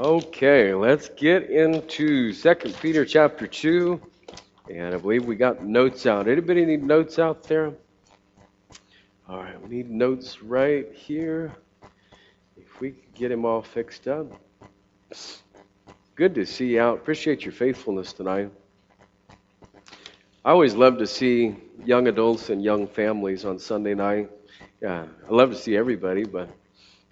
Okay, 0.00 0.72
let's 0.72 1.10
get 1.10 1.50
into 1.50 2.32
2 2.32 2.54
Peter 2.80 3.04
chapter 3.04 3.46
2. 3.46 4.00
And 4.70 4.94
I 4.94 4.96
believe 4.96 5.26
we 5.26 5.36
got 5.36 5.62
notes 5.62 6.06
out. 6.06 6.26
Anybody 6.26 6.64
need 6.64 6.82
notes 6.82 7.18
out 7.18 7.42
there? 7.42 7.74
All 9.28 9.36
right, 9.36 9.60
we 9.60 9.68
need 9.76 9.90
notes 9.90 10.42
right 10.42 10.90
here. 10.94 11.52
If 12.56 12.80
we 12.80 12.92
could 12.92 13.14
get 13.14 13.28
them 13.28 13.44
all 13.44 13.60
fixed 13.60 14.08
up. 14.08 14.32
Good 16.14 16.34
to 16.34 16.46
see 16.46 16.68
you 16.68 16.80
out. 16.80 16.96
Appreciate 16.96 17.44
your 17.44 17.52
faithfulness 17.52 18.14
tonight. 18.14 18.50
I 20.46 20.50
always 20.50 20.74
love 20.74 20.96
to 20.96 21.06
see 21.06 21.56
young 21.84 22.08
adults 22.08 22.48
and 22.48 22.64
young 22.64 22.86
families 22.86 23.44
on 23.44 23.58
Sunday 23.58 23.92
night. 23.92 24.30
Yeah, 24.80 25.04
I 25.28 25.30
love 25.30 25.50
to 25.50 25.56
see 25.56 25.76
everybody, 25.76 26.24
but 26.24 26.48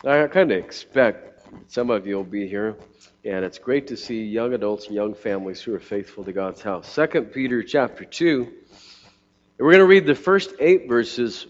I 0.06 0.26
kind 0.28 0.50
of 0.52 0.56
expect 0.56 1.37
some 1.66 1.90
of 1.90 2.06
you 2.06 2.16
will 2.16 2.24
be 2.24 2.48
here, 2.48 2.76
and 3.24 3.44
it's 3.44 3.58
great 3.58 3.88
to 3.88 3.96
see 3.96 4.24
young 4.24 4.54
adults 4.54 4.86
and 4.86 4.94
young 4.94 5.14
families 5.14 5.60
who 5.60 5.74
are 5.74 5.80
faithful 5.80 6.24
to 6.24 6.32
God's 6.32 6.62
house. 6.62 6.88
Second 6.90 7.32
Peter 7.32 7.62
chapter 7.62 8.04
2. 8.04 8.52
We're 9.58 9.72
going 9.72 9.78
to 9.78 9.86
read 9.86 10.06
the 10.06 10.14
first 10.14 10.54
eight 10.60 10.88
verses 10.88 11.46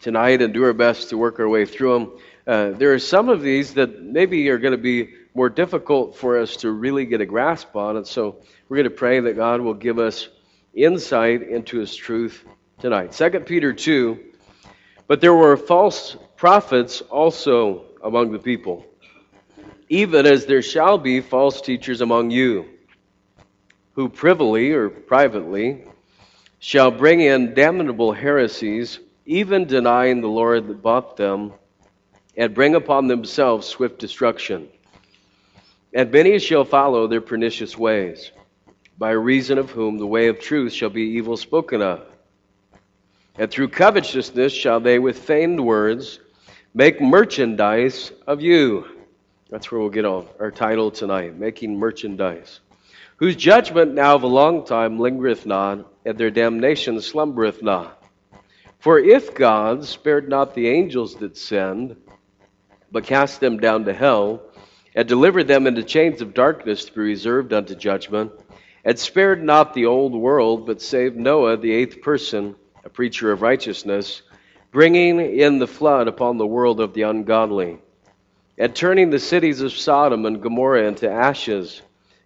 tonight 0.00 0.42
and 0.42 0.52
do 0.54 0.64
our 0.64 0.72
best 0.72 1.10
to 1.10 1.18
work 1.18 1.38
our 1.40 1.48
way 1.48 1.66
through 1.66 1.92
them. 1.92 2.18
Uh, 2.46 2.70
there 2.70 2.92
are 2.92 2.98
some 2.98 3.28
of 3.28 3.42
these 3.42 3.74
that 3.74 4.02
maybe 4.02 4.48
are 4.48 4.58
going 4.58 4.72
to 4.72 4.78
be 4.78 5.10
more 5.34 5.48
difficult 5.48 6.16
for 6.16 6.38
us 6.38 6.56
to 6.58 6.70
really 6.70 7.06
get 7.06 7.20
a 7.20 7.26
grasp 7.26 7.74
on, 7.76 7.96
and 7.96 8.06
so 8.06 8.36
we're 8.68 8.76
going 8.76 8.84
to 8.84 8.90
pray 8.90 9.20
that 9.20 9.36
God 9.36 9.60
will 9.60 9.74
give 9.74 9.98
us 9.98 10.28
insight 10.74 11.42
into 11.42 11.78
His 11.78 11.94
truth 11.94 12.44
tonight. 12.80 13.14
Second 13.14 13.46
Peter 13.46 13.72
2. 13.72 14.18
But 15.06 15.20
there 15.20 15.34
were 15.34 15.56
false 15.56 16.16
prophets 16.36 17.00
also 17.02 17.84
among 18.04 18.30
the 18.30 18.38
people, 18.38 18.84
even 19.88 20.26
as 20.26 20.44
there 20.44 20.62
shall 20.62 20.98
be 20.98 21.22
false 21.22 21.62
teachers 21.62 22.02
among 22.02 22.30
you, 22.30 22.66
who 23.94 24.08
privily 24.10 24.72
or 24.72 24.90
privately 24.90 25.84
shall 26.58 26.90
bring 26.90 27.20
in 27.20 27.54
damnable 27.54 28.12
heresies, 28.12 29.00
even 29.24 29.66
denying 29.66 30.20
the 30.20 30.28
Lord 30.28 30.68
that 30.68 30.82
bought 30.82 31.16
them, 31.16 31.54
and 32.36 32.54
bring 32.54 32.74
upon 32.74 33.06
themselves 33.06 33.66
swift 33.66 33.98
destruction. 33.98 34.68
And 35.94 36.10
many 36.10 36.38
shall 36.38 36.64
follow 36.64 37.06
their 37.06 37.20
pernicious 37.20 37.78
ways, 37.78 38.32
by 38.98 39.12
reason 39.12 39.56
of 39.58 39.70
whom 39.70 39.96
the 39.98 40.06
way 40.06 40.28
of 40.28 40.40
truth 40.40 40.72
shall 40.72 40.90
be 40.90 41.02
evil 41.02 41.36
spoken 41.36 41.80
of. 41.80 42.02
And 43.36 43.50
through 43.50 43.68
covetousness 43.68 44.52
shall 44.52 44.80
they 44.80 44.98
with 44.98 45.18
feigned 45.18 45.64
words 45.64 46.20
Make 46.76 47.00
merchandise 47.00 48.10
of 48.26 48.42
you. 48.42 48.84
That's 49.48 49.70
where 49.70 49.80
we'll 49.80 49.90
get 49.90 50.04
our 50.04 50.50
title 50.50 50.90
tonight, 50.90 51.38
Making 51.38 51.78
Merchandise. 51.78 52.58
Whose 53.18 53.36
judgment 53.36 53.94
now 53.94 54.16
of 54.16 54.24
a 54.24 54.26
long 54.26 54.66
time 54.66 54.98
lingereth 54.98 55.46
not, 55.46 55.88
and 56.04 56.18
their 56.18 56.32
damnation 56.32 57.00
slumbereth 57.00 57.62
not. 57.62 58.02
For 58.80 58.98
if 58.98 59.36
God 59.36 59.84
spared 59.84 60.28
not 60.28 60.56
the 60.56 60.66
angels 60.66 61.14
that 61.18 61.36
sinned, 61.36 61.94
but 62.90 63.04
cast 63.04 63.38
them 63.38 63.58
down 63.58 63.84
to 63.84 63.92
hell, 63.92 64.42
and 64.96 65.06
delivered 65.06 65.46
them 65.46 65.68
into 65.68 65.84
chains 65.84 66.22
of 66.22 66.34
darkness 66.34 66.86
to 66.86 66.92
be 66.92 67.02
reserved 67.02 67.52
unto 67.52 67.76
judgment, 67.76 68.32
and 68.84 68.98
spared 68.98 69.44
not 69.44 69.74
the 69.74 69.86
old 69.86 70.12
world, 70.12 70.66
but 70.66 70.82
saved 70.82 71.14
Noah, 71.16 71.56
the 71.56 71.72
eighth 71.72 72.02
person, 72.02 72.56
a 72.84 72.88
preacher 72.88 73.30
of 73.30 73.42
righteousness, 73.42 74.22
bringing 74.74 75.20
in 75.20 75.60
the 75.60 75.68
flood 75.68 76.08
upon 76.08 76.36
the 76.36 76.44
world 76.44 76.80
of 76.80 76.94
the 76.94 77.02
ungodly, 77.02 77.78
and 78.58 78.74
turning 78.74 79.08
the 79.08 79.20
cities 79.20 79.60
of 79.60 79.72
Sodom 79.72 80.26
and 80.26 80.42
Gomorrah 80.42 80.88
into 80.88 81.08
ashes, 81.08 81.80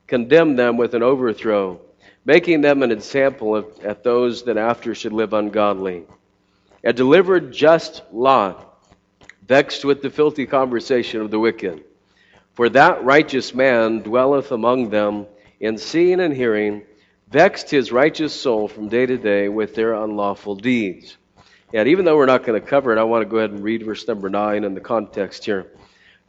condemned 0.06 0.58
them 0.58 0.78
with 0.78 0.94
an 0.94 1.02
overthrow, 1.02 1.78
making 2.24 2.62
them 2.62 2.82
an 2.82 2.90
example 2.90 3.54
of, 3.54 3.66
at 3.84 4.02
those 4.02 4.44
that 4.44 4.56
after 4.56 4.94
should 4.94 5.12
live 5.12 5.34
ungodly, 5.34 6.04
and 6.82 6.96
delivered 6.96 7.52
just 7.52 8.02
Lot, 8.14 8.82
vexed 9.46 9.84
with 9.84 10.00
the 10.00 10.08
filthy 10.08 10.46
conversation 10.46 11.20
of 11.20 11.30
the 11.30 11.38
wicked. 11.38 11.84
For 12.54 12.70
that 12.70 13.04
righteous 13.04 13.54
man 13.54 14.00
dwelleth 14.00 14.52
among 14.52 14.88
them 14.88 15.26
in 15.60 15.76
seeing 15.76 16.18
and 16.18 16.32
hearing, 16.32 16.84
vexed 17.30 17.68
his 17.68 17.92
righteous 17.92 18.32
soul 18.32 18.68
from 18.68 18.88
day 18.88 19.04
to 19.04 19.18
day 19.18 19.50
with 19.50 19.74
their 19.74 19.92
unlawful 19.92 20.54
deeds. 20.54 21.18
And 21.74 21.88
even 21.88 22.04
though 22.04 22.16
we're 22.16 22.26
not 22.26 22.44
going 22.44 22.60
to 22.60 22.66
cover 22.66 22.92
it, 22.92 22.98
I 22.98 23.02
want 23.02 23.22
to 23.22 23.28
go 23.28 23.38
ahead 23.38 23.50
and 23.50 23.62
read 23.62 23.84
verse 23.84 24.08
number 24.08 24.30
9 24.30 24.64
in 24.64 24.74
the 24.74 24.80
context 24.80 25.44
here. 25.44 25.66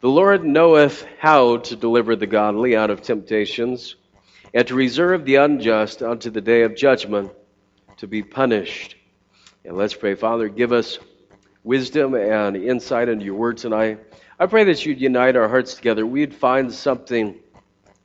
The 0.01 0.09
Lord 0.09 0.43
knoweth 0.43 1.05
how 1.17 1.57
to 1.57 1.75
deliver 1.75 2.15
the 2.15 2.27
godly 2.27 2.75
out 2.75 2.89
of 2.89 3.01
temptations, 3.01 3.95
and 4.53 4.67
to 4.67 4.75
reserve 4.75 5.25
the 5.25 5.35
unjust 5.35 6.01
unto 6.01 6.29
the 6.29 6.41
day 6.41 6.63
of 6.63 6.75
judgment 6.75 7.31
to 7.97 8.07
be 8.07 8.23
punished. 8.23 8.95
And 9.63 9.77
let's 9.77 9.93
pray. 9.93 10.15
Father, 10.15 10.49
give 10.49 10.71
us 10.73 10.99
wisdom 11.63 12.15
and 12.15 12.57
insight 12.57 13.09
into 13.09 13.25
your 13.25 13.35
word 13.35 13.57
tonight. 13.57 13.99
I 14.39 14.45
pray 14.45 14.63
that 14.65 14.85
you'd 14.85 14.99
unite 14.99 15.35
our 15.35 15.47
hearts 15.47 15.73
together. 15.73 16.05
We'd 16.05 16.33
find 16.33 16.73
something 16.73 17.39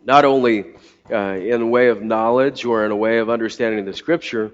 not 0.04 0.24
only 0.24 0.74
uh, 1.10 1.16
in 1.16 1.62
a 1.62 1.66
way 1.66 1.88
of 1.88 2.02
knowledge 2.02 2.64
or 2.64 2.84
in 2.84 2.90
a 2.90 2.96
way 2.96 3.18
of 3.18 3.30
understanding 3.30 3.84
the 3.84 3.94
scripture, 3.94 4.52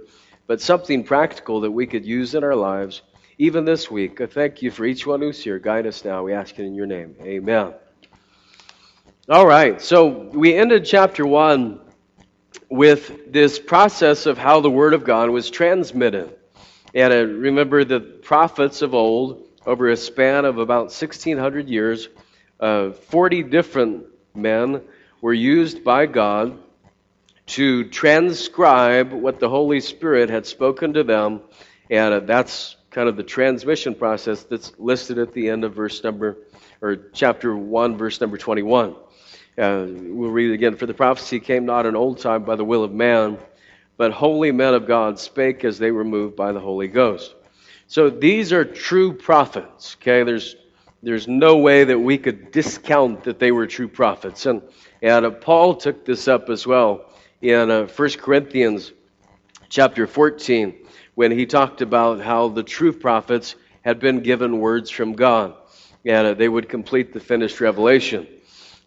but 0.51 0.61
something 0.61 1.05
practical 1.05 1.61
that 1.61 1.71
we 1.71 1.87
could 1.87 2.05
use 2.05 2.35
in 2.35 2.43
our 2.43 2.57
lives 2.57 3.03
even 3.39 3.65
this 3.65 3.89
week. 3.89 4.21
I 4.21 4.27
thank 4.27 4.63
you 4.63 4.73
for 4.73 4.85
each 4.85 5.07
one 5.07 5.21
who's 5.21 5.41
here. 5.41 5.61
Guide 5.61 5.87
us 5.87 6.05
now. 6.05 6.25
We 6.25 6.33
ask 6.33 6.59
it 6.59 6.65
in 6.65 6.75
your 6.75 6.87
name. 6.87 7.15
Amen. 7.23 7.73
All 9.29 9.47
right, 9.47 9.81
so 9.81 10.09
we 10.09 10.53
ended 10.57 10.85
chapter 10.85 11.25
1 11.25 11.79
with 12.69 13.33
this 13.33 13.61
process 13.61 14.27
of 14.27 14.39
how 14.39 14.59
the 14.61 14.69
Word 14.69 14.93
of 14.93 15.05
God 15.05 15.31
was 15.31 15.51
transmitted. 15.51 16.35
And 16.97 17.13
I 17.13 17.19
remember 17.19 17.85
the 17.85 18.01
prophets 18.01 18.83
of 18.83 18.93
old, 18.93 19.47
over 19.65 19.89
a 19.89 19.97
span 19.97 20.45
of 20.45 20.59
about 20.59 20.87
1600 20.87 21.69
years, 21.69 22.09
uh, 22.59 22.91
40 22.91 23.45
different 23.45 24.07
men 24.35 24.83
were 25.21 25.33
used 25.33 25.85
by 25.85 26.07
God 26.07 26.59
to 27.51 27.85
transcribe 27.85 29.13
what 29.13 29.41
the 29.41 29.49
Holy 29.49 29.81
Spirit 29.81 30.31
had 30.31 30.47
spoken 30.47 30.95
to 30.95 31.03
them, 31.03 31.41
and 31.91 32.15
uh, 32.15 32.21
that's 32.21 32.77
kind 32.91 33.09
of 33.09 33.17
the 33.17 33.25
transmission 33.25 33.95
process 33.95 34.45
that's 34.45 34.73
listed 34.79 35.19
at 35.19 35.33
the 35.33 35.49
end 35.49 35.65
of 35.65 35.75
verse 35.75 36.03
number 36.05 36.39
or 36.81 36.97
chapter 37.13 37.57
1 37.57 37.97
verse 37.97 38.21
number 38.21 38.37
21 38.37 38.97
uh, 39.59 39.87
we'll 39.89 40.31
read 40.31 40.51
it 40.51 40.55
again. 40.55 40.77
For 40.77 40.87
the 40.87 40.95
prophecy 40.95 41.41
came 41.41 41.67
not 41.67 41.87
in 41.87 41.95
old 41.95 42.19
time 42.19 42.45
by 42.45 42.57
the 42.57 42.65
will 42.65 42.85
of 42.85 42.93
man 42.93 43.39
but 43.97 44.13
holy 44.13 44.53
men 44.53 44.75
of 44.75 44.87
god 44.87 45.19
spake 45.19 45.65
as 45.65 45.79
they 45.79 45.91
were 45.91 46.05
moved 46.05 46.37
by 46.37 46.53
the 46.53 46.61
holy 46.61 46.89
ghost. 46.89 47.35
So 47.87 48.11
these 48.11 48.53
are 48.53 48.65
true 48.65 49.13
prophets 49.13 49.97
okay? 50.01 50.23
There's 50.23 50.57
there's 51.03 51.27
no 51.27 51.57
way 51.59 51.85
that 51.85 51.99
we 51.99 52.19
could 52.19 52.53
discount 52.53 53.25
that 53.25 53.39
they 53.39 53.53
were 53.53 53.67
true 53.67 53.89
prophets. 53.89 54.47
And 54.47 54.63
and 55.03 55.27
uh, 55.27 55.31
paul 55.31 55.77
took 55.77 56.05
this 56.05 56.29
up 56.29 56.49
as 56.49 56.67
well 56.67 57.10
in 57.41 57.71
uh, 57.71 57.87
1 57.87 58.11
Corinthians 58.13 58.93
chapter 59.69 60.07
14 60.07 60.75
when 61.15 61.31
he 61.31 61.47
talked 61.47 61.81
about 61.81 62.21
how 62.21 62.49
the 62.49 62.63
true 62.63 62.93
prophets 62.93 63.55
had 63.83 63.99
been 63.99 64.21
given 64.21 64.59
words 64.59 64.91
from 64.91 65.15
God 65.15 65.55
and 66.05 66.27
uh, 66.27 66.35
they 66.35 66.49
would 66.49 66.69
complete 66.69 67.13
the 67.13 67.21
finished 67.21 67.61
revelation. 67.61 68.27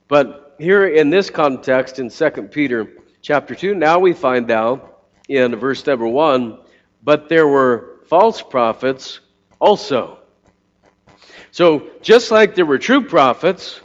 But 0.07 0.55
here 0.59 0.87
in 0.87 1.09
this 1.09 1.29
context 1.29 1.99
in 1.99 2.09
2 2.09 2.29
Peter 2.51 2.91
chapter 3.21 3.55
2, 3.55 3.75
now 3.75 3.99
we 3.99 4.13
find 4.13 4.51
out 4.51 5.07
in 5.27 5.55
verse 5.55 5.85
number 5.85 6.07
1 6.07 6.59
but 7.03 7.27
there 7.27 7.47
were 7.47 7.99
false 8.07 8.41
prophets 8.41 9.19
also. 9.59 10.19
So, 11.51 11.89
just 12.01 12.31
like 12.31 12.55
there 12.55 12.65
were 12.65 12.79
true 12.79 13.05
prophets, 13.05 13.79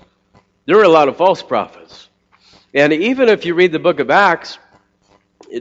there 0.67 0.77
were 0.77 0.85
a 0.85 0.89
lot 0.89 1.09
of 1.09 1.17
false 1.17 1.43
prophets. 1.43 2.08
And 2.75 2.93
even 2.93 3.31
if 3.31 3.47
you 3.47 3.55
read 3.55 3.73
the 3.73 3.79
book 3.79 3.99
of 3.99 4.11
Acts, 4.11 4.59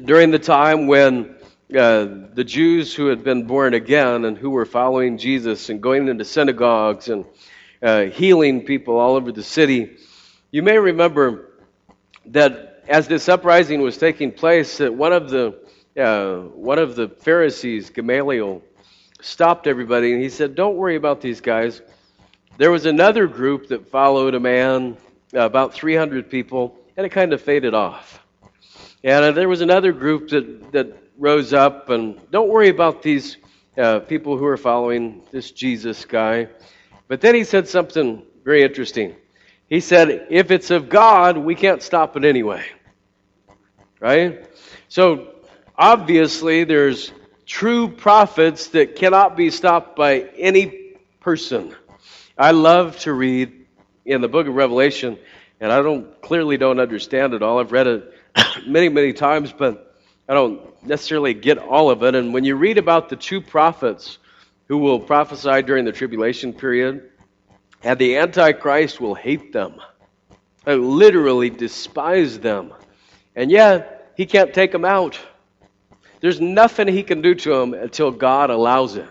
during 0.03 0.31
the 0.31 0.39
time 0.39 0.87
when 0.87 1.35
uh, 1.73 2.05
the 2.33 2.43
Jews 2.45 2.93
who 2.93 3.07
had 3.07 3.23
been 3.23 3.47
born 3.47 3.73
again 3.73 4.25
and 4.25 4.37
who 4.37 4.49
were 4.49 4.65
following 4.65 5.17
Jesus 5.17 5.69
and 5.69 5.81
going 5.81 6.09
into 6.09 6.25
synagogues 6.25 7.07
and 7.07 7.23
uh, 7.81 8.05
healing 8.05 8.65
people 8.65 8.97
all 8.97 9.15
over 9.15 9.31
the 9.31 9.41
city, 9.41 9.95
you 10.51 10.61
may 10.61 10.77
remember 10.77 11.53
that 12.25 12.83
as 12.89 13.07
this 13.07 13.29
uprising 13.29 13.81
was 13.81 13.97
taking 13.97 14.33
place, 14.33 14.79
that 14.79 14.93
one 14.93 15.13
of 15.13 15.29
the 15.29 15.57
uh, 15.97 16.39
one 16.39 16.77
of 16.77 16.97
the 16.97 17.07
Pharisees, 17.07 17.89
Gamaliel, 17.89 18.61
stopped 19.21 19.65
everybody 19.65 20.11
and 20.11 20.21
he 20.21 20.27
said, 20.29 20.55
"Don't 20.55 20.75
worry 20.75 20.97
about 20.97 21.21
these 21.21 21.39
guys." 21.39 21.81
There 22.57 22.69
was 22.69 22.85
another 22.85 23.27
group 23.27 23.69
that 23.69 23.87
followed 23.89 24.35
a 24.35 24.41
man, 24.41 24.97
about 25.33 25.73
300 25.73 26.29
people, 26.29 26.77
and 26.97 27.05
it 27.05 27.09
kind 27.09 27.31
of 27.31 27.41
faded 27.41 27.75
off. 27.75 28.25
And 29.03 29.23
uh, 29.23 29.31
there 29.31 29.47
was 29.47 29.61
another 29.61 29.91
group 29.93 30.29
that, 30.29 30.71
that 30.71 30.97
rose 31.17 31.53
up, 31.53 31.89
and 31.89 32.19
don't 32.31 32.49
worry 32.49 32.69
about 32.69 33.03
these 33.03 33.37
uh, 33.77 33.99
people 33.99 34.35
who 34.35 34.45
are 34.45 34.57
following 34.57 35.21
this 35.31 35.51
Jesus 35.51 36.03
guy. 36.03 36.49
But 37.07 37.21
then 37.21 37.35
he 37.35 37.43
said 37.43 37.67
something 37.67 38.23
very 38.43 38.63
interesting. 38.63 39.15
He 39.69 39.79
said, 39.79 40.27
if 40.29 40.49
it's 40.49 40.71
of 40.71 40.89
God, 40.89 41.37
we 41.37 41.53
can't 41.53 41.83
stop 41.83 42.17
it 42.17 42.25
anyway. 42.25 42.65
Right? 43.99 44.49
So, 44.89 45.35
obviously, 45.77 46.63
there's 46.63 47.11
true 47.45 47.89
prophets 47.89 48.67
that 48.69 48.95
cannot 48.95 49.37
be 49.37 49.51
stopped 49.51 49.95
by 49.95 50.21
any 50.37 50.95
person. 51.19 51.75
I 52.37 52.51
love 52.51 52.97
to 52.99 53.13
read 53.13 53.65
in 54.05 54.21
the 54.21 54.27
book 54.27 54.47
of 54.47 54.55
Revelation, 54.55 55.19
and 55.59 55.71
I 55.71 55.81
don't 55.81 56.21
clearly 56.21 56.57
don't 56.57 56.79
understand 56.79 57.33
it 57.33 57.41
all. 57.41 57.59
I've 57.59 57.71
read 57.71 57.87
it 57.87 58.13
many, 58.67 58.89
many 58.89 59.13
times, 59.13 59.51
but 59.51 59.95
I 60.29 60.33
don't 60.33 60.61
necessarily 60.85 61.33
get 61.33 61.57
all 61.57 61.89
of 61.89 62.03
it. 62.03 62.15
And 62.15 62.33
when 62.33 62.43
you 62.43 62.55
read 62.55 62.77
about 62.77 63.09
the 63.09 63.15
two 63.15 63.41
prophets 63.41 64.17
who 64.67 64.77
will 64.77 64.99
prophesy 64.99 65.61
during 65.61 65.85
the 65.85 65.91
tribulation 65.91 66.53
period, 66.53 67.09
and 67.83 67.97
the 67.99 68.17
Antichrist 68.17 68.99
will 68.99 69.15
hate 69.15 69.53
them, 69.53 69.75
uh, 70.65 70.73
literally 70.73 71.49
despise 71.49 72.39
them, 72.39 72.73
and 73.35 73.49
yet 73.49 74.11
he 74.17 74.25
can't 74.25 74.53
take 74.53 74.71
them 74.71 74.85
out. 74.85 75.19
There's 76.19 76.41
nothing 76.41 76.87
he 76.87 77.03
can 77.03 77.21
do 77.21 77.35
to 77.35 77.49
them 77.49 77.73
until 77.73 78.11
God 78.11 78.49
allows 78.49 78.95
it. 78.95 79.07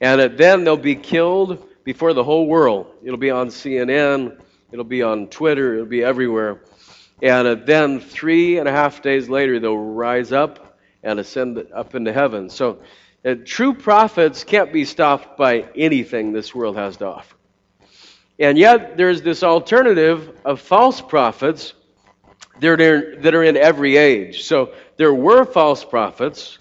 And 0.00 0.36
then 0.36 0.64
they'll 0.64 0.76
be 0.76 0.96
killed 0.96 1.66
before 1.84 2.12
the 2.12 2.22
whole 2.22 2.46
world. 2.46 2.86
It'll 3.02 3.18
be 3.18 3.30
on 3.30 3.48
CNN, 3.48 4.38
it'll 4.72 4.84
be 4.84 5.02
on 5.02 5.28
Twitter, 5.28 5.74
it'll 5.74 5.86
be 5.86 6.02
everywhere. 6.02 6.62
And 7.22 7.66
then 7.66 8.00
three 8.00 8.58
and 8.58 8.68
a 8.68 8.72
half 8.72 9.02
days 9.02 9.28
later, 9.28 9.60
they'll 9.60 9.76
rise 9.76 10.32
up 10.32 10.78
and 11.02 11.20
ascend 11.20 11.64
up 11.72 11.94
into 11.94 12.12
heaven. 12.12 12.50
So 12.50 12.80
uh, 13.24 13.36
true 13.44 13.74
prophets 13.74 14.42
can't 14.42 14.72
be 14.72 14.84
stopped 14.84 15.36
by 15.36 15.68
anything 15.76 16.32
this 16.32 16.54
world 16.54 16.76
has 16.76 16.96
to 16.96 17.06
offer. 17.06 17.36
And 18.38 18.58
yet, 18.58 18.96
there's 18.96 19.22
this 19.22 19.44
alternative 19.44 20.36
of 20.44 20.60
false 20.60 21.00
prophets 21.00 21.74
that 22.60 22.80
are, 22.80 23.16
that 23.20 23.34
are 23.34 23.44
in 23.44 23.56
every 23.56 23.96
age. 23.96 24.42
So 24.42 24.72
there 24.96 25.14
were 25.14 25.44
false 25.44 25.84
prophets, 25.84 26.58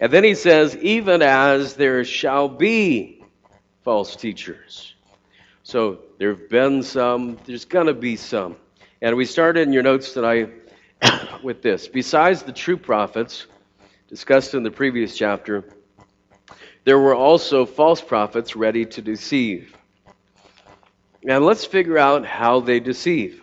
and 0.00 0.10
then 0.12 0.24
he 0.24 0.34
says, 0.34 0.76
even 0.76 1.20
as 1.20 1.74
there 1.74 2.04
shall 2.04 2.48
be 2.48 3.22
false 3.82 4.16
teachers. 4.16 4.94
So 5.68 5.98
there 6.16 6.30
have 6.30 6.48
been 6.48 6.82
some, 6.82 7.36
there's 7.44 7.66
going 7.66 7.88
to 7.88 7.92
be 7.92 8.16
some. 8.16 8.56
And 9.02 9.14
we 9.14 9.26
started 9.26 9.68
in 9.68 9.74
your 9.74 9.82
notes 9.82 10.14
tonight 10.14 10.50
with 11.42 11.60
this. 11.60 11.86
Besides 11.86 12.42
the 12.42 12.54
true 12.54 12.78
prophets 12.78 13.44
discussed 14.08 14.54
in 14.54 14.62
the 14.62 14.70
previous 14.70 15.14
chapter, 15.14 15.68
there 16.84 16.98
were 16.98 17.14
also 17.14 17.66
false 17.66 18.00
prophets 18.00 18.56
ready 18.56 18.86
to 18.86 19.02
deceive. 19.02 19.76
Now 21.22 21.36
let's 21.40 21.66
figure 21.66 21.98
out 21.98 22.24
how 22.24 22.60
they 22.60 22.80
deceive. 22.80 23.42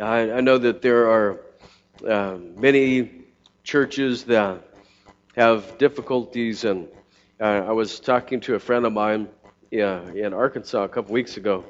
I, 0.00 0.30
I 0.30 0.40
know 0.40 0.58
that 0.58 0.82
there 0.82 1.10
are 1.10 1.40
uh, 2.08 2.36
many 2.54 3.24
churches 3.64 4.22
that 4.26 4.62
have 5.34 5.78
difficulties, 5.78 6.62
and 6.62 6.86
uh, 7.40 7.64
I 7.66 7.72
was 7.72 7.98
talking 7.98 8.38
to 8.42 8.54
a 8.54 8.60
friend 8.60 8.86
of 8.86 8.92
mine 8.92 9.26
uh, 9.72 10.02
in 10.14 10.34
Arkansas 10.34 10.84
a 10.84 10.88
couple 10.88 11.12
weeks 11.12 11.36
ago, 11.36 11.64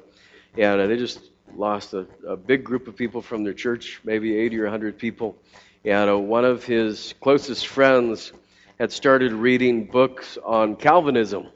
and 0.56 0.90
they 0.90 0.96
just 0.96 1.20
lost 1.56 1.94
a, 1.94 2.06
a, 2.26 2.36
big 2.36 2.64
group 2.64 2.88
of 2.88 2.96
people 2.96 3.22
from 3.22 3.44
their 3.44 3.52
church, 3.52 4.00
maybe 4.04 4.36
80 4.36 4.60
or 4.60 4.64
100 4.64 4.98
people. 4.98 5.36
And 5.84 6.10
uh, 6.10 6.18
one 6.18 6.44
of 6.44 6.64
his 6.64 7.14
closest 7.20 7.66
friends 7.66 8.32
had 8.78 8.90
started 8.90 9.32
reading 9.32 9.84
books 9.84 10.38
on 10.44 10.76
Calvinism. 10.76 11.48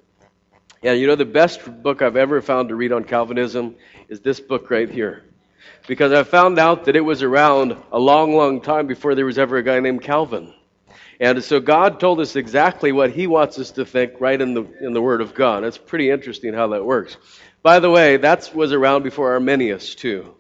And 0.83 1.01
you 1.01 1.07
know, 1.07 1.17
the 1.17 1.25
best 1.25 1.83
book 1.83 2.03
I've 2.03 2.17
ever 2.17 2.41
found 2.43 2.69
to 2.69 2.75
read 2.75 2.93
on 2.93 3.05
Calvinism 3.05 3.77
is 4.09 4.21
this 4.21 4.39
book 4.39 4.71
right 4.71 4.89
here. 4.89 5.25
Because 5.89 6.13
I 6.13 6.23
found 6.23 6.59
out 6.59 6.85
that 6.85 6.97
it 6.97 7.01
was 7.01 7.23
around 7.23 7.77
a 7.91 7.99
long, 7.99 8.37
long 8.37 8.61
time 8.61 8.87
before 8.87 9.15
there 9.15 9.27
was 9.27 9.39
ever 9.39 9.57
a 9.57 9.63
guy 9.63 9.81
named 9.81 10.03
Calvin. 10.03 10.53
And 11.19 11.43
so 11.43 11.61
God 11.61 11.99
told 11.99 12.21
us 12.21 12.37
exactly 12.37 12.93
what 12.93 13.11
He 13.11 13.27
wants 13.27 13.59
us 13.59 13.71
to 13.73 13.85
think 13.85 14.21
right 14.21 14.41
in 14.41 14.55
the, 14.55 14.65
in 14.81 14.93
the 14.93 15.03
Word 15.03 15.21
of 15.21 15.35
God. 15.35 15.65
It's 15.65 15.79
pretty 15.79 16.11
interesting 16.11 16.53
how 16.53 16.69
that 16.69 16.85
works. 16.85 17.17
By 17.63 17.81
the 17.81 17.91
way, 17.91 18.17
that 18.19 18.55
was 18.55 18.73
around 18.73 19.03
before 19.03 19.33
Arminius, 19.33 19.95
too. 19.95 20.35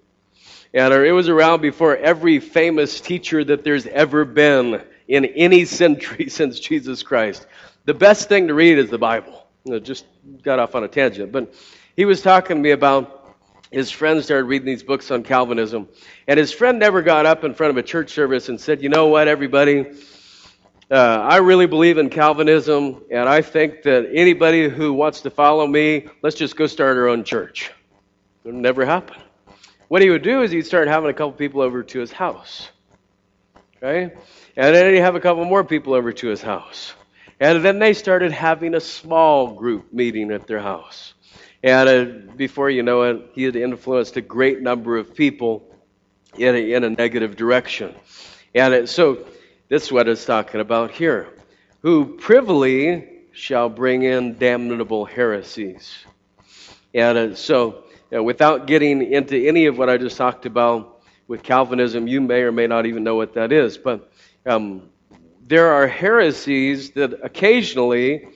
And 0.75 0.93
it 0.93 1.12
was 1.12 1.28
around 1.28 1.62
before 1.62 1.96
every 1.96 2.38
famous 2.38 3.00
teacher 3.00 3.43
that 3.44 3.64
there's 3.64 3.87
ever 3.87 4.25
been 4.25 4.82
in 5.08 5.25
any 5.25 5.64
century 5.64 6.28
since 6.28 6.61
Jesus 6.61 7.02
Christ. 7.02 7.46
The 7.84 7.94
best 7.94 8.28
thing 8.28 8.49
to 8.49 8.55
read 8.55 8.78
is 8.78 8.90
the 8.90 8.99
Bible. 8.99 9.46
You 9.64 9.81
just 9.81 10.05
got 10.43 10.58
off 10.58 10.75
on 10.75 10.84
a 10.84 10.88
tangent. 10.88 11.32
But 11.32 11.55
he 11.96 12.05
was 12.05 12.20
talking 12.20 12.56
to 12.56 12.62
me 12.62 12.73
about 12.73 13.34
his 13.70 13.90
friend 13.90 14.23
started 14.23 14.44
reading 14.44 14.67
these 14.67 14.82
books 14.82 15.11
on 15.11 15.23
Calvinism. 15.23 15.88
And 16.28 16.38
his 16.38 16.52
friend 16.52 16.78
never 16.78 17.02
got 17.02 17.26
up 17.26 17.43
in 17.43 17.55
front 17.55 17.70
of 17.70 17.76
a 17.76 17.82
church 17.82 18.11
service 18.11 18.49
and 18.49 18.61
said, 18.61 18.82
You 18.82 18.88
know 18.88 19.06
what, 19.06 19.28
everybody? 19.28 19.87
Uh, 20.88 20.94
I 20.94 21.38
really 21.38 21.66
believe 21.66 21.98
in 21.98 22.10
Calvinism, 22.10 23.02
and 23.10 23.28
I 23.28 23.42
think 23.42 23.82
that 23.82 24.08
anybody 24.12 24.68
who 24.68 24.92
wants 24.92 25.22
to 25.22 25.30
follow 25.30 25.66
me, 25.66 26.06
let's 26.22 26.36
just 26.36 26.54
go 26.54 26.68
start 26.68 26.96
our 26.96 27.08
own 27.08 27.24
church. 27.24 27.72
It 28.44 28.54
never 28.54 28.86
happen. 28.86 29.20
What 29.88 30.00
he 30.00 30.10
would 30.10 30.22
do 30.22 30.42
is 30.42 30.52
he'd 30.52 30.64
start 30.64 30.86
having 30.86 31.10
a 31.10 31.12
couple 31.12 31.32
people 31.32 31.60
over 31.60 31.82
to 31.82 31.98
his 31.98 32.12
house. 32.12 32.68
Right? 33.82 34.16
And 34.56 34.74
then 34.74 34.94
he'd 34.94 35.00
have 35.00 35.16
a 35.16 35.20
couple 35.20 35.44
more 35.44 35.64
people 35.64 35.92
over 35.92 36.12
to 36.12 36.28
his 36.28 36.40
house. 36.40 36.94
And 37.40 37.64
then 37.64 37.80
they 37.80 37.92
started 37.92 38.30
having 38.30 38.74
a 38.74 38.80
small 38.80 39.54
group 39.54 39.92
meeting 39.92 40.30
at 40.30 40.46
their 40.46 40.60
house. 40.60 41.14
And 41.64 41.88
uh, 41.88 42.32
before 42.36 42.70
you 42.70 42.84
know 42.84 43.02
it, 43.02 43.30
he 43.34 43.42
had 43.42 43.56
influenced 43.56 44.16
a 44.16 44.20
great 44.20 44.62
number 44.62 44.96
of 44.96 45.16
people 45.16 45.68
in 46.38 46.54
a, 46.54 46.72
in 46.74 46.84
a 46.84 46.90
negative 46.90 47.34
direction. 47.34 47.92
And 48.54 48.72
it, 48.72 48.88
so 48.88 49.26
this 49.68 49.84
is 49.84 49.92
what 49.92 50.08
it's 50.08 50.24
talking 50.24 50.60
about 50.60 50.92
here. 50.92 51.28
Who 51.82 52.16
privily 52.16 53.08
shall 53.32 53.68
bring 53.68 54.02
in 54.02 54.38
damnable 54.38 55.04
heresies. 55.04 55.92
And 56.94 57.18
uh, 57.18 57.34
so, 57.34 57.84
know, 58.10 58.22
without 58.22 58.66
getting 58.66 59.12
into 59.12 59.36
any 59.36 59.66
of 59.66 59.76
what 59.76 59.90
I 59.90 59.98
just 59.98 60.16
talked 60.16 60.46
about 60.46 61.02
with 61.28 61.42
Calvinism, 61.42 62.06
you 62.06 62.20
may 62.20 62.42
or 62.42 62.52
may 62.52 62.66
not 62.66 62.86
even 62.86 63.04
know 63.04 63.16
what 63.16 63.34
that 63.34 63.52
is. 63.52 63.76
But 63.76 64.10
um, 64.46 64.88
there 65.46 65.72
are 65.72 65.86
heresies 65.86 66.92
that 66.92 67.24
occasionally 67.24 68.28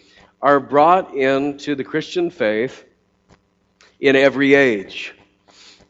are 0.42 0.60
brought 0.60 1.14
into 1.14 1.74
the 1.74 1.84
Christian 1.84 2.30
faith 2.30 2.84
in 4.00 4.16
every 4.16 4.54
age. 4.54 5.14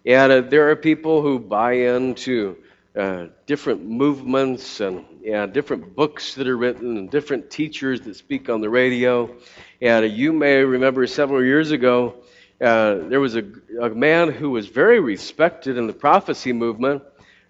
And 0.05 0.33
uh, 0.33 0.41
there 0.43 0.71
are 0.71 0.77
people 0.77 1.23
who 1.23 1.39
buy 1.39 1.73
into 1.73 2.59
uh, 2.97 3.27
different 3.47 3.85
movements 3.85 4.81
and 4.81 5.05
yeah, 5.23 5.47
different 5.47 5.95
books 5.95 6.35
that 6.35 6.49
are 6.49 6.57
written 6.57 6.97
and 6.97 7.11
different 7.11 7.51
teachers 7.51 8.01
that 8.03 8.17
speak 8.17 8.49
on 8.49 8.61
the 8.61 8.69
radio. 8.69 9.35
And 9.81 10.05
uh, 10.05 10.09
you 10.09 10.33
may 10.33 10.57
remember 10.57 11.07
several 11.07 11.45
years 11.45 11.71
ago, 11.71 12.17
uh, 12.61 12.97
there 13.09 13.21
was 13.21 13.37
a, 13.37 13.45
a 13.81 13.91
man 13.91 14.31
who 14.31 14.51
was 14.51 14.67
very 14.67 15.01
respected 15.01 15.79
in 15.79 15.87
the 15.87 15.93
prophecy 15.93 16.53
movement 16.53 17.03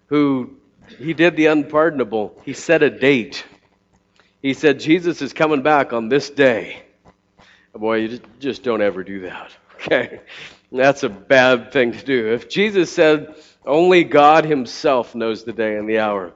who 0.07 0.57
he 0.99 1.13
did 1.13 1.35
the 1.35 1.47
unpardonable. 1.47 2.39
He 2.45 2.53
set 2.53 2.83
a 2.83 2.89
date. 2.89 3.43
He 4.41 4.53
said, 4.53 4.79
Jesus 4.79 5.21
is 5.21 5.33
coming 5.33 5.61
back 5.61 5.93
on 5.93 6.09
this 6.09 6.29
day. 6.29 6.83
Boy, 7.73 7.97
you 7.97 8.07
just, 8.09 8.23
just 8.39 8.63
don't 8.63 8.81
ever 8.81 9.03
do 9.03 9.21
that. 9.21 9.51
Okay? 9.81 10.21
That's 10.71 11.01
a 11.01 11.09
bad 11.09 11.71
thing 11.71 11.93
to 11.93 12.05
do. 12.05 12.31
If 12.33 12.47
Jesus 12.49 12.91
said, 12.93 13.33
only 13.65 14.03
God 14.03 14.45
Himself 14.45 15.15
knows 15.15 15.43
the 15.43 15.53
day 15.53 15.77
and 15.77 15.87
the 15.87 15.99
hour, 15.99 16.33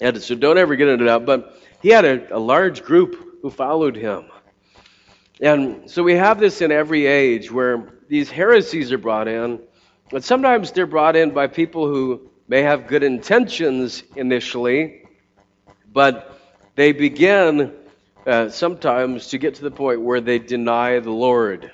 and 0.00 0.20
so 0.22 0.34
don't 0.34 0.58
ever 0.58 0.76
get 0.76 0.88
into 0.88 1.04
that. 1.06 1.26
But 1.26 1.58
he 1.80 1.90
had 1.90 2.04
a, 2.04 2.36
a 2.36 2.38
large 2.38 2.82
group 2.82 3.40
who 3.42 3.50
followed 3.50 3.96
him. 3.96 4.26
And 5.40 5.88
so 5.88 6.02
we 6.02 6.14
have 6.14 6.40
this 6.40 6.60
in 6.60 6.72
every 6.72 7.06
age 7.06 7.50
where 7.52 7.88
these 8.08 8.30
heresies 8.30 8.90
are 8.90 8.98
brought 8.98 9.28
in, 9.28 9.60
but 10.10 10.24
sometimes 10.24 10.72
they're 10.72 10.86
brought 10.86 11.14
in 11.14 11.30
by 11.30 11.46
people 11.46 11.86
who 11.86 12.28
may 12.48 12.62
have 12.62 12.88
good 12.88 13.04
intentions 13.04 14.02
initially, 14.16 15.04
but 15.92 16.40
they 16.74 16.92
begin 16.92 17.72
uh, 18.26 18.48
sometimes 18.48 19.28
to 19.28 19.38
get 19.38 19.56
to 19.56 19.62
the 19.62 19.70
point 19.70 20.00
where 20.00 20.20
they 20.20 20.38
deny 20.38 20.98
the 20.98 21.10
Lord. 21.10 21.70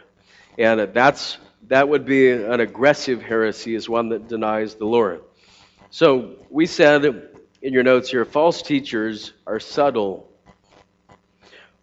And 0.58 0.80
that's, 0.92 1.38
that 1.68 1.88
would 1.88 2.04
be 2.04 2.30
an 2.30 2.60
aggressive 2.60 3.22
heresy, 3.22 3.74
is 3.74 3.88
one 3.88 4.10
that 4.10 4.28
denies 4.28 4.74
the 4.74 4.84
Lord. 4.84 5.22
So 5.90 6.36
we 6.50 6.66
said 6.66 7.04
in 7.62 7.72
your 7.72 7.82
notes 7.82 8.10
here 8.10 8.24
false 8.24 8.62
teachers 8.62 9.32
are 9.46 9.60
subtle, 9.60 10.28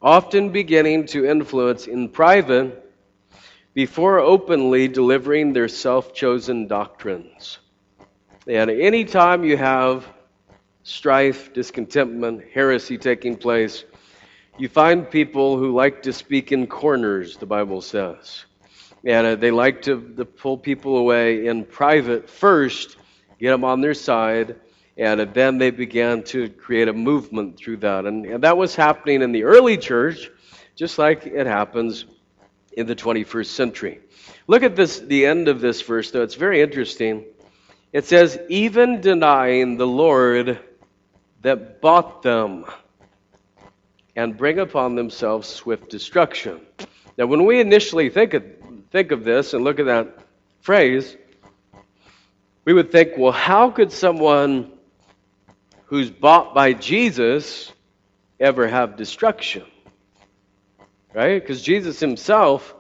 often 0.02 0.50
beginning 0.50 1.06
to 1.08 1.26
influence 1.26 1.88
in 1.88 2.10
private 2.10 2.78
before 3.74 4.20
openly 4.20 4.88
delivering 4.88 5.54
their 5.54 5.68
self 5.68 6.14
chosen 6.14 6.68
doctrines. 6.68 7.60
And 8.48 8.70
any 8.70 9.06
time 9.06 9.44
you 9.44 9.58
have 9.58 10.08
strife, 10.84 11.54
discontentment, 11.54 12.44
heresy 12.54 12.98
taking 12.98 13.38
place, 13.38 13.86
you 14.58 14.68
find 14.68 15.10
people 15.10 15.58
who 15.58 15.74
like 15.74 16.04
to 16.04 16.14
speak 16.14 16.52
in 16.52 16.68
corners, 16.68 17.38
the 17.38 17.46
Bible 17.46 17.82
says. 17.82 18.46
And 19.06 19.28
uh, 19.28 19.36
they 19.36 19.52
like 19.52 19.84
to, 19.84 20.14
to 20.18 20.26
pull 20.26 20.58
people 20.58 20.98
away 20.98 21.48
in 21.48 21.66
private 21.66 22.30
first, 22.30 22.98
get 23.40 23.52
them 23.52 23.64
on 23.64 23.82
their 23.82 23.96
side, 23.96 24.56
and 24.98 25.22
uh, 25.22 25.26
then 25.26 25.58
they 25.58 25.72
began 25.72 26.24
to 26.24 26.50
create 26.50 26.88
a 26.88 26.94
movement 26.94 27.58
through 27.58 27.78
that. 27.78 28.06
And, 28.06 28.26
and 28.26 28.44
that 28.44 28.58
was 28.58 28.76
happening 28.76 29.22
in 29.22 29.32
the 29.32 29.44
early 29.44 29.78
church, 29.78 30.30
just 30.76 30.98
like 30.98 31.26
it 31.26 31.48
happens 31.48 32.06
in 32.74 32.86
the 32.86 32.96
21st 32.96 33.48
century. 33.48 34.00
Look 34.48 34.64
at 34.64 34.76
this, 34.76 35.00
the 35.00 35.26
end 35.26 35.48
of 35.48 35.62
this 35.62 35.82
verse, 35.82 36.12
though. 36.12 36.24
It's 36.24 36.36
very 36.36 36.62
interesting. 36.62 37.26
It 37.94 38.06
says, 38.06 38.40
even 38.50 39.02
denying 39.02 39.78
the 39.78 39.88
Lord 39.88 40.60
that 41.42 41.82
bought 41.82 42.22
them 42.22 42.66
and 44.16 44.38
bring 44.38 44.60
upon 44.60 44.96
themselves 44.96 45.48
swift 45.48 45.90
destruction. 45.90 46.62
Now, 47.18 47.26
when 47.26 47.46
we 47.46 47.60
initially 47.60 48.10
think 48.10 48.34
of, 48.34 48.44
think 48.92 49.12
of 49.12 49.24
this 49.24 49.54
and 49.54 49.64
look 49.64 49.80
at 49.80 49.86
that 49.86 50.18
phrase, 50.60 51.16
we 52.66 52.74
would 52.74 52.92
think, 52.92 53.14
well, 53.18 53.32
how 53.32 53.72
could 53.72 53.92
someone 53.92 54.72
who's 55.86 56.12
bought 56.12 56.54
by 56.54 56.74
Jesus 56.74 57.72
ever 58.40 58.68
have 58.68 58.98
destruction? 58.98 59.64
Right? 61.14 61.42
Because 61.42 61.62
Jesus 61.62 62.00
himself 62.00 62.76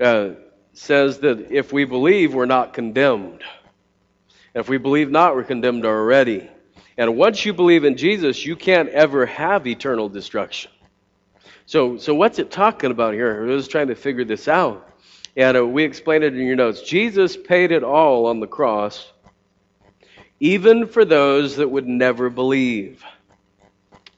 uh, 0.00 0.30
says 0.72 1.20
that 1.20 1.50
if 1.50 1.72
we 1.72 1.84
believe, 1.84 2.34
we're 2.34 2.46
not 2.46 2.72
condemned. 2.72 3.42
If 4.54 4.68
we 4.68 4.78
believe 4.78 5.10
not, 5.10 5.34
we're 5.34 5.44
condemned 5.44 5.86
already. 5.86 6.48
And 6.96 7.16
once 7.16 7.44
you 7.44 7.54
believe 7.54 7.84
in 7.84 7.96
Jesus, 7.96 8.44
you 8.44 8.56
can't 8.56 8.88
ever 8.90 9.24
have 9.24 9.66
eternal 9.66 10.08
destruction. 10.08 10.70
So, 11.64 11.96
so 11.96 12.14
what's 12.14 12.38
it 12.38 12.50
talking 12.50 12.90
about 12.90 13.14
here? 13.14 13.42
I 13.48 13.54
was 13.54 13.68
trying 13.68 13.88
to 13.88 13.94
figure 13.94 14.24
this 14.24 14.48
out. 14.48 14.91
And 15.36 15.56
uh, 15.56 15.66
we 15.66 15.84
explained 15.84 16.24
it 16.24 16.34
in 16.34 16.46
your 16.46 16.56
notes. 16.56 16.82
Jesus 16.82 17.36
paid 17.36 17.72
it 17.72 17.82
all 17.82 18.26
on 18.26 18.40
the 18.40 18.46
cross, 18.46 19.10
even 20.40 20.86
for 20.86 21.04
those 21.04 21.56
that 21.56 21.70
would 21.70 21.86
never 21.86 22.28
believe 22.28 23.02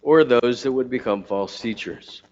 or 0.03 0.25
those 0.25 0.63
that 0.63 0.73
would 0.73 0.91
become 0.91 1.23
false 1.23 1.61
teachers. 1.61 2.23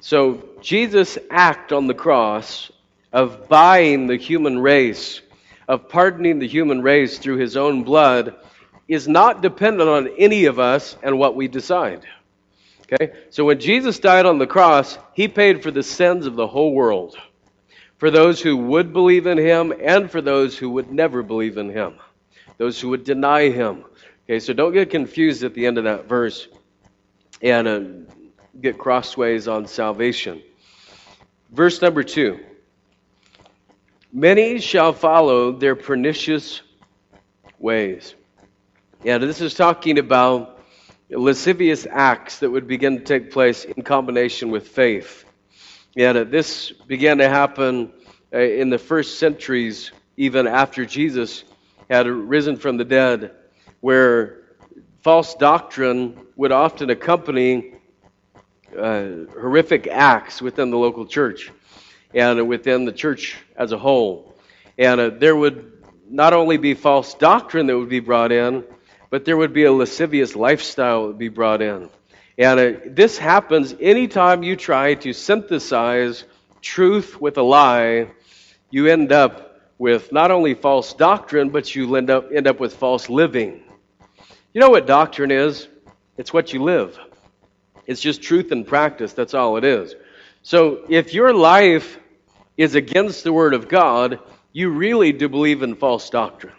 So, 0.00 0.42
Jesus' 0.60 1.18
act 1.30 1.72
on 1.72 1.86
the 1.86 1.94
cross 1.94 2.72
of 3.12 3.48
buying 3.48 4.06
the 4.06 4.16
human 4.16 4.58
race, 4.58 5.20
of 5.68 5.88
pardoning 5.88 6.38
the 6.38 6.48
human 6.48 6.82
race 6.82 7.18
through 7.18 7.36
his 7.36 7.56
own 7.56 7.84
blood, 7.84 8.34
is 8.88 9.06
not 9.06 9.42
dependent 9.42 9.88
on 9.88 10.08
any 10.18 10.46
of 10.46 10.58
us 10.58 10.96
and 11.02 11.18
what 11.18 11.36
we 11.36 11.48
decide. 11.48 12.02
Okay? 12.84 13.12
So 13.30 13.44
when 13.44 13.60
Jesus 13.60 13.98
died 13.98 14.26
on 14.26 14.38
the 14.38 14.46
cross, 14.46 14.98
he 15.14 15.28
paid 15.28 15.62
for 15.62 15.70
the 15.70 15.82
sins 15.82 16.26
of 16.26 16.34
the 16.34 16.46
whole 16.46 16.72
world. 16.72 17.16
For 18.02 18.10
those 18.10 18.42
who 18.42 18.56
would 18.56 18.92
believe 18.92 19.28
in 19.28 19.38
him 19.38 19.72
and 19.80 20.10
for 20.10 20.20
those 20.20 20.58
who 20.58 20.70
would 20.70 20.90
never 20.90 21.22
believe 21.22 21.56
in 21.56 21.70
him. 21.70 21.94
Those 22.58 22.80
who 22.80 22.88
would 22.88 23.04
deny 23.04 23.48
him. 23.48 23.84
Okay, 24.24 24.40
so 24.40 24.52
don't 24.52 24.72
get 24.72 24.90
confused 24.90 25.44
at 25.44 25.54
the 25.54 25.66
end 25.66 25.78
of 25.78 25.84
that 25.84 26.08
verse 26.08 26.48
and 27.40 27.68
uh, 27.68 27.80
get 28.60 28.76
crossways 28.76 29.46
on 29.46 29.68
salvation. 29.68 30.42
Verse 31.52 31.80
number 31.80 32.02
two. 32.02 32.40
Many 34.12 34.58
shall 34.58 34.92
follow 34.92 35.52
their 35.52 35.76
pernicious 35.76 36.60
ways. 37.60 38.16
Yeah, 39.04 39.18
this 39.18 39.40
is 39.40 39.54
talking 39.54 40.00
about 40.00 40.58
lascivious 41.08 41.86
acts 41.88 42.40
that 42.40 42.50
would 42.50 42.66
begin 42.66 42.98
to 42.98 43.04
take 43.04 43.30
place 43.30 43.64
in 43.64 43.84
combination 43.84 44.50
with 44.50 44.66
faith. 44.66 45.24
Yeah, 45.94 46.24
this 46.24 46.72
began 46.72 47.18
to 47.18 47.28
happen 47.28 47.92
uh, 48.32 48.38
in 48.38 48.70
the 48.70 48.78
first 48.78 49.18
centuries, 49.18 49.92
even 50.16 50.46
after 50.46 50.86
Jesus 50.86 51.44
had 51.90 52.06
risen 52.06 52.56
from 52.56 52.78
the 52.78 52.84
dead, 52.86 53.32
where 53.80 54.56
false 55.02 55.34
doctrine 55.34 56.18
would 56.34 56.50
often 56.50 56.88
accompany 56.88 57.74
uh, 58.74 59.04
horrific 59.34 59.86
acts 59.86 60.40
within 60.40 60.70
the 60.70 60.78
local 60.78 61.04
church 61.04 61.52
and 62.14 62.48
within 62.48 62.86
the 62.86 62.92
church 62.92 63.36
as 63.54 63.72
a 63.72 63.78
whole. 63.78 64.34
And 64.78 64.98
uh, 64.98 65.10
there 65.10 65.36
would 65.36 65.84
not 66.08 66.32
only 66.32 66.56
be 66.56 66.72
false 66.72 67.12
doctrine 67.12 67.66
that 67.66 67.76
would 67.76 67.90
be 67.90 68.00
brought 68.00 68.32
in, 68.32 68.64
but 69.10 69.26
there 69.26 69.36
would 69.36 69.52
be 69.52 69.64
a 69.64 69.72
lascivious 69.72 70.34
lifestyle 70.34 71.02
that 71.02 71.08
would 71.08 71.18
be 71.18 71.28
brought 71.28 71.60
in. 71.60 71.90
And 72.38 72.60
uh, 72.60 72.72
this 72.86 73.18
happens 73.18 73.74
anytime 73.80 74.42
you 74.42 74.56
try 74.56 74.94
to 74.94 75.12
synthesize 75.12 76.24
truth 76.60 77.20
with 77.20 77.36
a 77.36 77.42
lie, 77.42 78.08
you 78.70 78.86
end 78.86 79.12
up 79.12 79.60
with 79.78 80.12
not 80.12 80.30
only 80.30 80.54
false 80.54 80.94
doctrine, 80.94 81.50
but 81.50 81.74
you 81.74 81.96
end 81.96 82.08
up, 82.08 82.30
end 82.32 82.46
up 82.46 82.60
with 82.60 82.74
false 82.76 83.08
living. 83.08 83.62
You 84.54 84.60
know 84.60 84.70
what 84.70 84.86
doctrine 84.86 85.30
is? 85.30 85.68
It's 86.16 86.32
what 86.32 86.52
you 86.52 86.62
live. 86.62 86.98
It's 87.86 88.00
just 88.00 88.22
truth 88.22 88.52
and 88.52 88.66
practice. 88.66 89.12
That's 89.12 89.34
all 89.34 89.56
it 89.56 89.64
is. 89.64 89.94
So 90.42 90.84
if 90.88 91.14
your 91.14 91.34
life 91.34 91.98
is 92.56 92.74
against 92.74 93.24
the 93.24 93.32
Word 93.32 93.54
of 93.54 93.68
God, 93.68 94.20
you 94.52 94.70
really 94.70 95.12
do 95.12 95.28
believe 95.28 95.62
in 95.62 95.74
false 95.74 96.10
doctrine. 96.10 96.54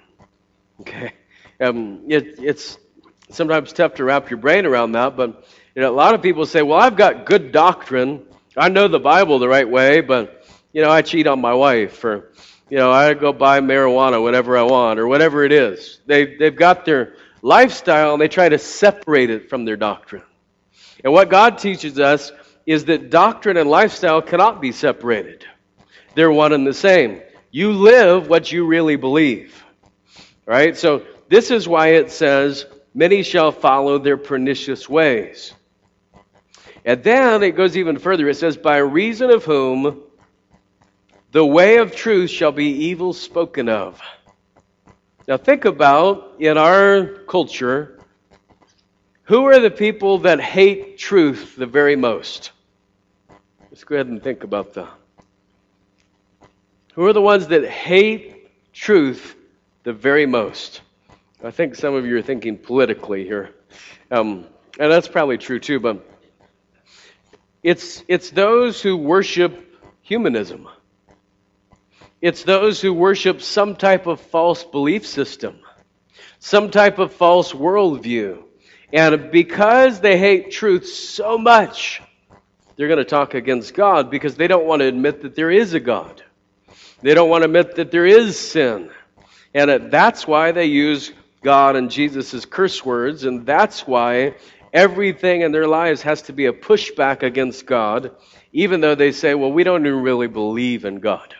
Okay? 0.81 1.13
Um, 1.61 2.05
it, 2.09 2.39
it's 2.39 2.77
sometimes 3.29 3.73
tough 3.73 3.95
to 3.95 4.03
wrap 4.03 4.29
your 4.29 4.39
brain 4.39 4.65
around 4.65 4.93
that, 4.93 5.15
but 5.15 5.45
you 5.75 5.81
know, 5.81 5.91
a 5.91 5.95
lot 5.95 6.13
of 6.13 6.21
people 6.21 6.45
say, 6.45 6.61
well, 6.61 6.79
I've 6.79 6.95
got 6.95 7.25
good 7.25 7.51
doctrine. 7.51 8.25
I 8.55 8.69
know 8.69 8.87
the 8.87 8.99
Bible 8.99 9.39
the 9.39 9.47
right 9.47 9.67
way, 9.67 10.01
but, 10.01 10.45
you 10.71 10.81
know, 10.81 10.91
I 10.91 11.01
cheat 11.01 11.25
on 11.25 11.41
my 11.41 11.53
wife, 11.53 12.03
or, 12.03 12.31
you 12.69 12.77
know, 12.77 12.91
I 12.91 13.13
go 13.15 13.33
buy 13.33 13.59
marijuana 13.59 14.23
whenever 14.23 14.57
I 14.57 14.63
want, 14.63 14.99
or 14.99 15.07
whatever 15.07 15.43
it 15.43 15.51
is. 15.51 15.99
They, 16.05 16.35
they've 16.35 16.55
got 16.55 16.85
their 16.85 17.15
lifestyle 17.41 18.13
and 18.13 18.21
they 18.21 18.27
try 18.27 18.49
to 18.49 18.59
separate 18.59 19.31
it 19.31 19.49
from 19.49 19.65
their 19.65 19.75
doctrine. 19.75 20.23
And 21.03 21.11
what 21.11 21.29
God 21.29 21.57
teaches 21.57 21.99
us 21.99 22.31
is 22.65 22.85
that 22.85 23.09
doctrine 23.09 23.57
and 23.57 23.69
lifestyle 23.69 24.21
cannot 24.21 24.61
be 24.61 24.71
separated. 24.71 25.45
They're 26.15 26.31
one 26.31 26.53
and 26.53 26.65
the 26.65 26.73
same. 26.73 27.21
You 27.51 27.73
live 27.73 28.29
what 28.29 28.51
you 28.51 28.65
really 28.65 28.95
believe. 28.95 29.63
Right? 30.45 30.77
So 30.77 31.03
this 31.29 31.51
is 31.51 31.67
why 31.67 31.89
it 31.89 32.11
says, 32.11 32.65
Many 32.95 33.23
shall 33.23 33.51
follow 33.51 33.97
their 33.97 34.17
pernicious 34.17 34.87
ways. 34.87 35.53
And 36.85 37.03
then 37.03 37.43
it 37.43 37.51
goes 37.51 37.77
even 37.77 37.97
further. 37.97 38.27
It 38.27 38.35
says, 38.35 38.57
By 38.57 38.77
reason 38.77 39.29
of 39.29 39.45
whom 39.45 40.01
the 41.31 41.45
way 41.45 41.77
of 41.77 41.95
truth 41.95 42.29
shall 42.29 42.51
be 42.51 42.87
evil 42.87 43.13
spoken 43.13 43.69
of. 43.69 44.01
Now 45.27 45.37
think 45.37 45.65
about 45.65 46.35
in 46.39 46.57
our 46.57 47.05
culture, 47.27 47.99
who 49.23 49.45
are 49.45 49.59
the 49.59 49.71
people 49.71 50.19
that 50.19 50.41
hate 50.41 50.97
truth 50.97 51.55
the 51.55 51.65
very 51.65 51.95
most? 51.95 52.51
Let's 53.71 53.85
go 53.85 53.95
ahead 53.95 54.07
and 54.07 54.21
think 54.21 54.43
about 54.43 54.73
that. 54.73 54.91
Who 56.93 57.05
are 57.05 57.13
the 57.13 57.21
ones 57.21 57.47
that 57.47 57.67
hate 57.67 58.49
truth 58.73 59.35
the 59.83 59.93
very 59.93 60.25
most? 60.25 60.81
I 61.43 61.51
think 61.51 61.75
some 61.75 61.95
of 61.95 62.05
you 62.05 62.17
are 62.17 62.21
thinking 62.21 62.57
politically 62.57 63.23
here. 63.23 63.49
Um, 64.11 64.45
and 64.77 64.91
that's 64.91 65.07
probably 65.07 65.37
true 65.37 65.59
too, 65.59 65.79
but 65.79 66.05
it's, 67.63 68.03
it's 68.07 68.29
those 68.29 68.81
who 68.81 68.97
worship 68.97 69.81
humanism. 70.01 70.67
It's 72.21 72.43
those 72.43 72.81
who 72.81 72.93
worship 72.93 73.41
some 73.41 73.75
type 73.75 74.05
of 74.05 74.19
false 74.19 74.63
belief 74.63 75.07
system, 75.07 75.59
some 76.39 76.69
type 76.71 76.99
of 76.99 77.13
false 77.13 77.53
worldview. 77.53 78.43
And 78.91 79.31
because 79.31 79.99
they 79.99 80.17
hate 80.17 80.51
truth 80.51 80.87
so 80.87 81.37
much, 81.37 82.01
they're 82.75 82.87
going 82.87 82.97
to 82.97 83.05
talk 83.05 83.33
against 83.33 83.73
God 83.73 84.09
because 84.11 84.35
they 84.35 84.47
don't 84.47 84.65
want 84.65 84.81
to 84.81 84.87
admit 84.87 85.21
that 85.21 85.35
there 85.35 85.51
is 85.51 85.73
a 85.73 85.79
God. 85.79 86.23
They 87.01 87.13
don't 87.13 87.29
want 87.29 87.41
to 87.41 87.45
admit 87.45 87.75
that 87.75 87.91
there 87.91 88.05
is 88.05 88.39
sin. 88.39 88.89
And 89.53 89.69
uh, 89.69 89.77
that's 89.89 90.27
why 90.27 90.51
they 90.51 90.65
use 90.65 91.11
God 91.43 91.75
and 91.75 91.91
Jesus' 91.91 92.45
curse 92.45 92.83
words, 92.83 93.25
and 93.25 93.45
that's 93.45 93.85
why 93.85 94.35
everything 94.73 95.41
in 95.41 95.51
their 95.51 95.67
lives 95.67 96.01
has 96.01 96.23
to 96.23 96.33
be 96.33 96.47
a 96.47 96.53
pushback 96.53 97.23
against 97.23 97.65
God, 97.65 98.11
even 98.51 98.81
though 98.81 98.95
they 98.95 99.11
say, 99.11 99.35
well, 99.35 99.51
we 99.51 99.63
don't 99.63 99.85
even 99.85 100.01
really 100.01 100.27
believe 100.27 100.83
in 100.83 100.99
God. 100.99 101.35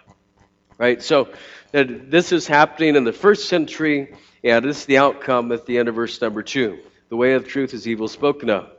Right? 0.78 1.02
So 1.02 1.30
this 1.72 2.32
is 2.32 2.46
happening 2.48 2.96
in 2.96 3.04
the 3.04 3.14
first 3.14 3.50
century, 3.50 4.16
Yeah, 4.44 4.60
this 4.60 4.82
is 4.82 4.86
the 4.86 4.98
outcome 4.98 5.52
at 5.52 5.66
the 5.66 5.78
end 5.78 5.90
of 5.90 5.96
verse 5.96 6.22
number 6.22 6.44
two. 6.44 6.80
The 7.10 7.16
way 7.16 7.34
of 7.34 7.48
truth 7.48 7.74
is 7.74 7.88
evil 7.88 8.08
spoken 8.08 8.50
of. 8.50 8.70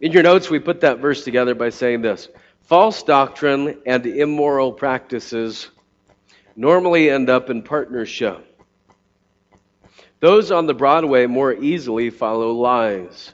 In 0.00 0.12
your 0.12 0.22
notes, 0.22 0.50
we 0.50 0.58
put 0.58 0.82
that 0.82 0.98
verse 0.98 1.24
together 1.24 1.54
by 1.54 1.70
saying 1.70 2.02
this 2.02 2.28
false 2.62 3.02
doctrine 3.02 3.80
and 3.86 4.04
immoral 4.06 4.72
practices 4.72 5.68
normally 6.54 7.08
end 7.10 7.30
up 7.30 7.48
in 7.48 7.62
partnership. 7.62 8.42
Those 10.20 10.50
on 10.50 10.66
the 10.66 10.74
broad 10.74 11.04
way 11.04 11.26
more 11.26 11.52
easily 11.52 12.10
follow 12.10 12.52
lies. 12.52 13.32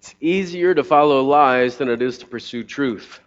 It's 0.00 0.14
easier 0.18 0.74
to 0.74 0.82
follow 0.82 1.22
lies 1.22 1.76
than 1.76 1.90
it 1.90 2.00
is 2.00 2.16
to 2.18 2.26
pursue 2.26 2.64
truth. 2.64 3.20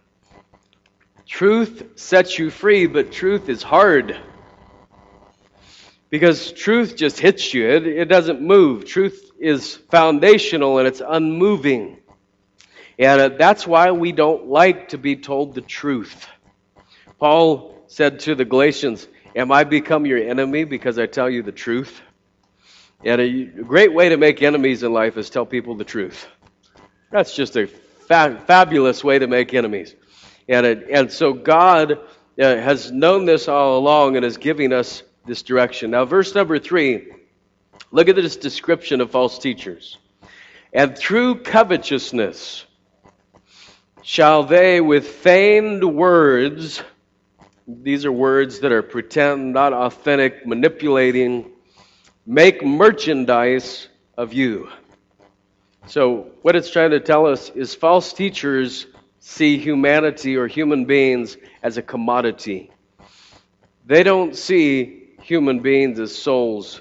Truth 1.24 1.92
sets 1.94 2.36
you 2.36 2.50
free, 2.50 2.88
but 2.88 3.12
truth 3.12 3.48
is 3.48 3.62
hard. 3.62 4.20
Because 6.10 6.50
truth 6.50 6.96
just 6.96 7.20
hits 7.20 7.54
you, 7.54 7.68
it, 7.68 7.86
it 7.86 8.04
doesn't 8.06 8.42
move. 8.42 8.86
Truth 8.86 9.30
is 9.38 9.76
foundational 9.76 10.78
and 10.78 10.88
it's 10.88 11.00
unmoving. 11.00 11.98
And 12.98 13.20
uh, 13.20 13.28
that's 13.38 13.68
why 13.68 13.92
we 13.92 14.10
don't 14.10 14.48
like 14.48 14.88
to 14.88 14.98
be 14.98 15.14
told 15.14 15.54
the 15.54 15.60
truth. 15.60 16.26
Paul 17.20 17.84
said 17.86 18.18
to 18.20 18.34
the 18.34 18.44
Galatians, 18.44 19.06
Am 19.36 19.52
I 19.52 19.62
become 19.62 20.06
your 20.06 20.18
enemy 20.18 20.64
because 20.64 20.98
I 20.98 21.06
tell 21.06 21.30
you 21.30 21.44
the 21.44 21.52
truth? 21.52 22.02
And 23.04 23.20
a 23.20 23.44
great 23.44 23.92
way 23.92 24.08
to 24.08 24.16
make 24.16 24.42
enemies 24.42 24.82
in 24.82 24.92
life 24.92 25.16
is 25.16 25.30
tell 25.30 25.46
people 25.46 25.76
the 25.76 25.84
truth. 25.84 26.26
That's 27.14 27.32
just 27.32 27.54
a 27.54 27.68
fa- 27.68 28.42
fabulous 28.44 29.04
way 29.04 29.20
to 29.20 29.28
make 29.28 29.54
enemies. 29.54 29.94
And, 30.48 30.66
it, 30.66 30.88
and 30.90 31.12
so 31.12 31.32
God 31.32 31.92
uh, 31.92 31.96
has 32.36 32.90
known 32.90 33.24
this 33.24 33.46
all 33.46 33.78
along 33.78 34.16
and 34.16 34.24
is 34.24 34.36
giving 34.36 34.72
us 34.72 35.04
this 35.24 35.42
direction. 35.42 35.92
Now, 35.92 36.06
verse 36.06 36.34
number 36.34 36.58
three, 36.58 37.12
look 37.92 38.08
at 38.08 38.16
this 38.16 38.34
description 38.34 39.00
of 39.00 39.12
false 39.12 39.38
teachers. 39.38 39.96
And 40.72 40.98
through 40.98 41.42
covetousness 41.42 42.64
shall 44.02 44.42
they 44.42 44.80
with 44.80 45.06
feigned 45.06 45.84
words, 45.84 46.82
these 47.68 48.04
are 48.04 48.10
words 48.10 48.58
that 48.58 48.72
are 48.72 48.82
pretend, 48.82 49.52
not 49.52 49.72
authentic, 49.72 50.48
manipulating, 50.48 51.52
make 52.26 52.64
merchandise 52.64 53.86
of 54.18 54.32
you. 54.32 54.68
So, 55.86 56.28
what 56.40 56.56
it's 56.56 56.70
trying 56.70 56.90
to 56.90 57.00
tell 57.00 57.26
us 57.26 57.50
is 57.50 57.74
false 57.74 58.12
teachers 58.12 58.86
see 59.20 59.58
humanity 59.58 60.36
or 60.36 60.46
human 60.46 60.86
beings 60.86 61.36
as 61.62 61.76
a 61.76 61.82
commodity. 61.82 62.70
They 63.86 64.02
don't 64.02 64.34
see 64.34 65.10
human 65.22 65.60
beings 65.60 65.98
as 66.00 66.14
souls 66.14 66.80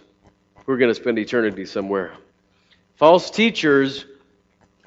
who 0.65 0.71
are 0.71 0.77
going 0.77 0.89
to 0.89 0.95
spend 0.95 1.19
eternity 1.19 1.65
somewhere. 1.65 2.13
False 2.95 3.29
teachers 3.29 4.05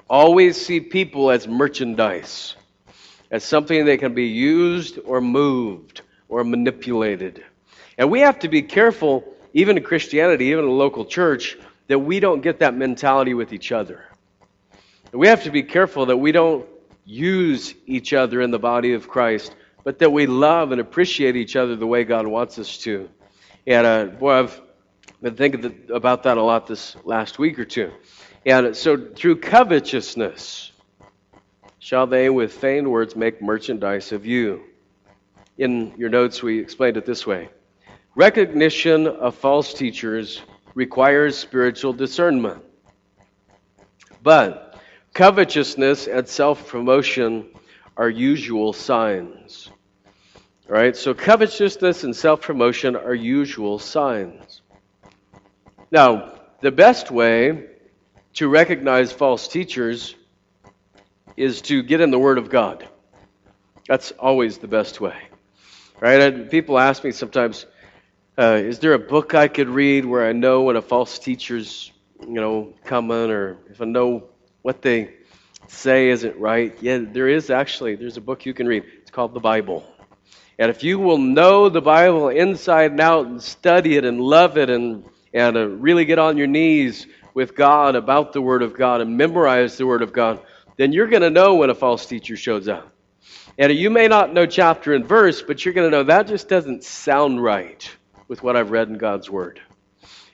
always 0.09 0.65
see 0.65 0.81
people 0.81 1.31
as 1.31 1.47
merchandise, 1.47 2.57
as 3.31 3.45
something 3.45 3.85
that 3.85 3.99
can 3.99 4.15
be 4.15 4.27
used 4.27 4.99
or 5.05 5.21
moved 5.21 6.03
or 6.29 6.45
manipulated. 6.45 7.45
And 7.99 8.11
we 8.11 8.21
have 8.21 8.39
to 8.41 8.49
be 8.49 8.63
careful, 8.63 9.25
even 9.53 9.77
in 9.77 9.83
Christianity, 9.83 10.47
even 10.47 10.65
in 10.65 10.71
a 10.71 10.75
local 10.75 11.05
church, 11.05 11.59
that 11.89 11.99
we 11.99 12.21
don't 12.21 12.41
get 12.41 12.61
that 12.61 12.75
mentality 12.75 13.35
with 13.35 13.53
each 13.53 13.73
other. 13.73 14.05
We 15.13 15.29
have 15.29 15.45
to 15.45 15.51
be 15.51 15.63
careful 15.63 16.07
that 16.07 16.17
we 16.17 16.33
don't 16.33 16.67
use 17.05 17.75
each 17.87 18.13
other 18.13 18.41
in 18.41 18.51
the 18.51 18.59
body 18.59 18.95
of 18.95 19.09
Christ, 19.09 19.55
but 19.85 20.01
that 20.01 20.11
we 20.11 20.27
love 20.27 20.73
and 20.73 20.81
appreciate 20.81 21.37
each 21.37 21.57
other 21.57 21.77
the 21.77 21.87
way 21.87 22.05
God 22.05 22.27
wants 22.27 22.59
us 22.59 22.79
to. 22.79 23.09
And 23.67 23.87
uh, 23.87 24.05
boy, 24.07 24.33
I've 24.33 24.61
been 25.23 25.37
thinking 25.37 25.87
about 25.93 26.25
that 26.25 26.37
a 26.37 26.43
lot 26.43 26.67
this 26.67 26.97
last 27.05 27.39
week 27.39 27.59
or 27.59 27.65
two. 27.65 27.93
And 28.45 28.77
so, 28.77 28.97
through 28.97 29.41
covetousness, 29.41 30.73
shall 31.79 32.07
they 32.07 32.31
with 32.31 32.53
feigned 32.53 32.91
words 32.91 33.15
make 33.15 33.41
merchandise 33.41 34.13
of 34.13 34.27
you. 34.27 34.63
In 35.59 35.95
your 35.97 36.11
notes, 36.11 36.43
we 36.43 36.59
explained 36.59 36.97
it 36.97 37.07
this 37.07 37.27
way 37.27 37.49
Recognition 38.15 39.07
of 39.07 39.35
false 39.37 39.73
teachers 39.73 40.43
requires 40.77 41.37
spiritual 41.37 41.95
discernment. 41.95 42.63
But 44.23 44.79
covetousness 45.15 46.07
and 46.07 46.29
self 46.29 46.69
promotion 46.69 47.49
are 47.97 48.11
usual 48.11 48.73
signs. 48.73 49.71
Right, 50.69 50.97
so 50.97 51.15
covetousness 51.15 52.05
and 52.05 52.15
self 52.15 52.43
promotion 52.43 52.95
are 52.95 53.15
usual 53.15 53.79
signs. 53.79 54.61
Now, 55.91 56.33
the 56.61 56.73
best 56.73 57.11
way 57.11 57.67
to 58.35 58.49
recognize 58.49 59.13
false 59.13 59.49
teachers 59.49 60.15
is 61.37 61.63
to 61.63 61.83
get 61.83 62.01
in 62.01 62.11
the 62.11 62.19
Word 62.19 62.39
of 62.39 62.51
God. 62.51 62.87
That's 63.89 64.11
always 64.13 64.59
the 64.59 64.69
best 64.69 65.01
way. 65.01 65.17
Right? 66.01 66.21
And 66.21 66.51
people 66.51 66.79
ask 66.79 67.03
me 67.05 67.13
sometimes, 67.13 67.65
uh, 68.39 68.61
is 68.63 68.81
there 68.81 68.93
a 68.93 68.99
book 68.99 69.35
I 69.35 69.49
could 69.49 69.69
read 69.69 70.05
where 70.05 70.27
I 70.27 70.33
know 70.33 70.63
when 70.63 70.77
a 70.77 70.83
false 70.83 71.19
teacher's, 71.19 71.91
you 72.21 72.35
know, 72.35 72.75
coming, 72.85 73.31
or 73.31 73.57
if 73.71 73.81
I 73.81 73.87
know 73.87 74.29
what 74.61 74.83
they 74.83 75.15
say 75.69 76.11
isn't 76.11 76.37
right? 76.39 76.77
Yeah, 76.83 76.99
there 77.01 77.29
is 77.29 77.49
actually. 77.49 77.97
There's 77.97 78.19
a 78.19 78.21
book 78.21 78.45
you 78.45 78.53
can 78.53 78.67
read. 78.67 78.85
It's 79.01 79.11
called 79.11 79.33
the 79.33 79.41
Bible. 79.41 79.85
And 80.59 80.71
if 80.71 80.85
you 80.85 80.99
will 80.99 81.19
know 81.19 81.69
the 81.71 81.81
Bible 81.81 82.29
inside 82.29 82.91
and 82.91 83.01
out 83.01 83.27
and 83.27 83.43
study 83.43 83.97
it 83.97 84.05
and 84.05 84.21
love 84.21 84.59
it 84.59 84.69
and, 84.69 85.05
and 85.33 85.57
uh, 85.57 85.67
really 85.69 86.05
get 86.05 86.19
on 86.19 86.37
your 86.37 86.47
knees 86.47 87.07
with 87.33 87.55
God 87.55 87.97
about 87.97 88.33
the 88.33 88.43
Word 88.43 88.63
of 88.63 88.75
God 88.75 89.01
and 89.01 89.17
memorize 89.17 89.77
the 89.77 89.87
Word 89.87 90.03
of 90.03 90.13
God, 90.13 90.41
then 90.77 90.93
you're 90.93 91.09
going 91.09 91.23
to 91.23 91.31
know 91.31 91.57
when 91.57 91.71
a 91.71 91.75
false 91.75 92.05
teacher 92.05 92.37
shows 92.37 92.69
up. 92.69 92.93
And 93.59 93.73
you 93.73 93.89
may 93.89 94.09
not 94.09 94.35
know 94.35 94.45
chapter 94.45 94.95
and 94.95 95.07
verse, 95.07 95.41
but 95.41 95.65
you're 95.65 95.75
going 95.75 95.91
to 95.91 95.97
know 95.97 96.05
that 96.05 96.27
just 96.27 96.49
doesn't 96.49 96.85
sound 96.85 97.43
right 97.43 97.91
with 98.29 98.43
what 98.43 98.57
I've 98.57 98.71
read 98.71 98.89
in 98.89 98.99
God's 98.99 99.31
Word. 99.31 99.61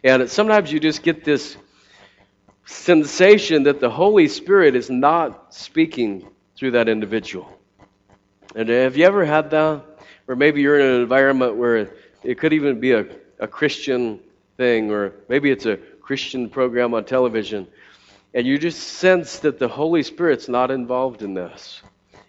And 0.04 0.30
sometimes 0.30 0.72
you 0.72 0.80
just 0.80 1.02
get 1.02 1.24
this 1.24 1.56
sensation 2.64 3.64
that 3.64 3.80
the 3.80 3.90
Holy 3.90 4.28
Spirit 4.28 4.74
is 4.76 4.90
not 4.90 5.54
speaking 5.54 6.28
through 6.56 6.72
that 6.72 6.88
individual. 6.88 7.48
And 8.54 8.68
have 8.68 8.96
you 8.96 9.04
ever 9.04 9.24
had 9.24 9.50
that? 9.50 9.84
Or 10.28 10.36
maybe 10.36 10.60
you're 10.60 10.78
in 10.78 10.86
an 10.86 11.00
environment 11.02 11.56
where 11.56 11.92
it 12.22 12.38
could 12.38 12.52
even 12.52 12.80
be 12.80 12.92
a, 12.92 13.06
a 13.38 13.46
Christian 13.46 14.20
thing, 14.56 14.90
or 14.90 15.12
maybe 15.28 15.50
it's 15.50 15.66
a 15.66 15.76
Christian 15.76 16.50
program 16.50 16.94
on 16.94 17.04
television, 17.04 17.66
and 18.34 18.46
you 18.46 18.58
just 18.58 18.80
sense 18.80 19.40
that 19.40 19.58
the 19.58 19.68
Holy 19.68 20.02
Spirit's 20.02 20.48
not 20.48 20.70
involved 20.70 21.22
in 21.22 21.34
this. 21.34 21.82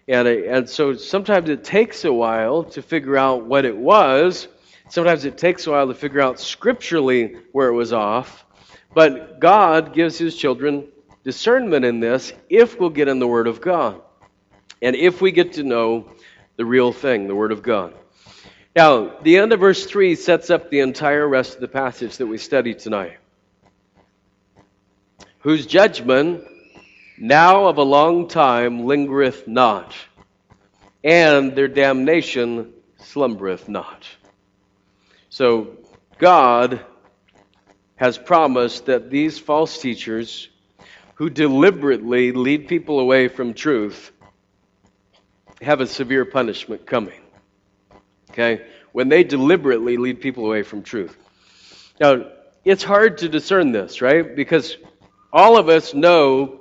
And, 0.08 0.28
and 0.28 0.70
so 0.70 0.96
sometimes 0.96 1.50
it 1.50 1.64
takes 1.64 2.04
a 2.04 2.12
while 2.12 2.64
to 2.64 2.82
figure 2.82 3.18
out 3.18 3.46
what 3.46 3.66
it 3.66 3.78
was. 3.78 4.48
Sometimes 4.94 5.26
it 5.26 5.40
takes 5.40 5.66
a 5.66 5.72
while 5.72 5.88
to 5.88 5.96
figure 5.96 6.22
out 6.22 6.40
scripturally 6.40 7.38
where 7.52 7.68
it 7.68 7.74
was 7.74 7.94
off. 7.94 8.46
But 8.94 9.40
God 9.40 9.92
gives 9.92 10.20
His 10.20 10.36
children 10.36 10.88
discernment 11.24 11.84
in 11.84 12.00
this 12.00 12.32
if 12.48 12.80
we'll 12.80 12.92
get 12.92 13.08
in 13.08 13.18
the 13.18 13.28
Word 13.28 13.48
of 13.48 13.60
God. 13.60 14.00
And 14.84 14.96
if 14.96 15.20
we 15.20 15.32
get 15.32 15.54
to 15.54 15.64
know 15.64 16.12
the 16.58 16.66
real 16.66 16.92
thing, 16.92 17.28
the 17.28 17.34
Word 17.34 17.52
of 17.52 17.64
God. 17.64 17.96
Now, 18.76 19.18
the 19.24 19.38
end 19.38 19.52
of 19.52 19.62
verse 19.62 19.84
3 19.84 20.14
sets 20.14 20.52
up 20.52 20.70
the 20.70 20.82
entire 20.82 21.28
rest 21.28 21.56
of 21.56 21.62
the 21.62 21.68
passage 21.68 22.18
that 22.18 22.28
we 22.28 22.38
studied 22.38 22.78
tonight. 22.78 23.18
Whose 25.40 25.66
judgment 25.66 26.44
now 27.18 27.66
of 27.66 27.80
a 27.80 27.84
long 27.84 28.28
time 28.28 28.86
lingereth 28.86 29.48
not, 29.48 29.96
and 31.04 31.56
their 31.56 31.68
damnation 31.68 32.72
slumbereth 32.98 33.68
not. 33.68 34.06
So, 35.34 35.78
God 36.20 36.86
has 37.96 38.20
promised 38.20 38.86
that 38.86 39.10
these 39.10 39.40
false 39.40 39.82
teachers 39.82 40.48
who 41.16 41.32
deliberately 41.32 42.34
lead 42.34 42.68
people 42.68 43.00
away 43.00 43.30
from 43.30 43.56
truth 43.56 44.12
have 45.60 45.82
a 45.82 45.88
severe 45.88 46.24
punishment 46.24 46.86
coming. 46.86 47.20
Okay? 48.30 48.64
When 48.92 49.10
they 49.10 49.24
deliberately 49.24 49.98
lead 49.98 50.22
people 50.22 50.46
away 50.46 50.62
from 50.62 50.84
truth. 50.84 51.18
Now, 52.00 52.28
it's 52.64 52.84
hard 52.84 53.18
to 53.18 53.28
discern 53.28 53.72
this, 53.72 54.04
right? 54.04 54.36
Because 54.36 54.78
all 55.32 55.58
of 55.58 55.68
us 55.68 55.96
know 55.96 56.60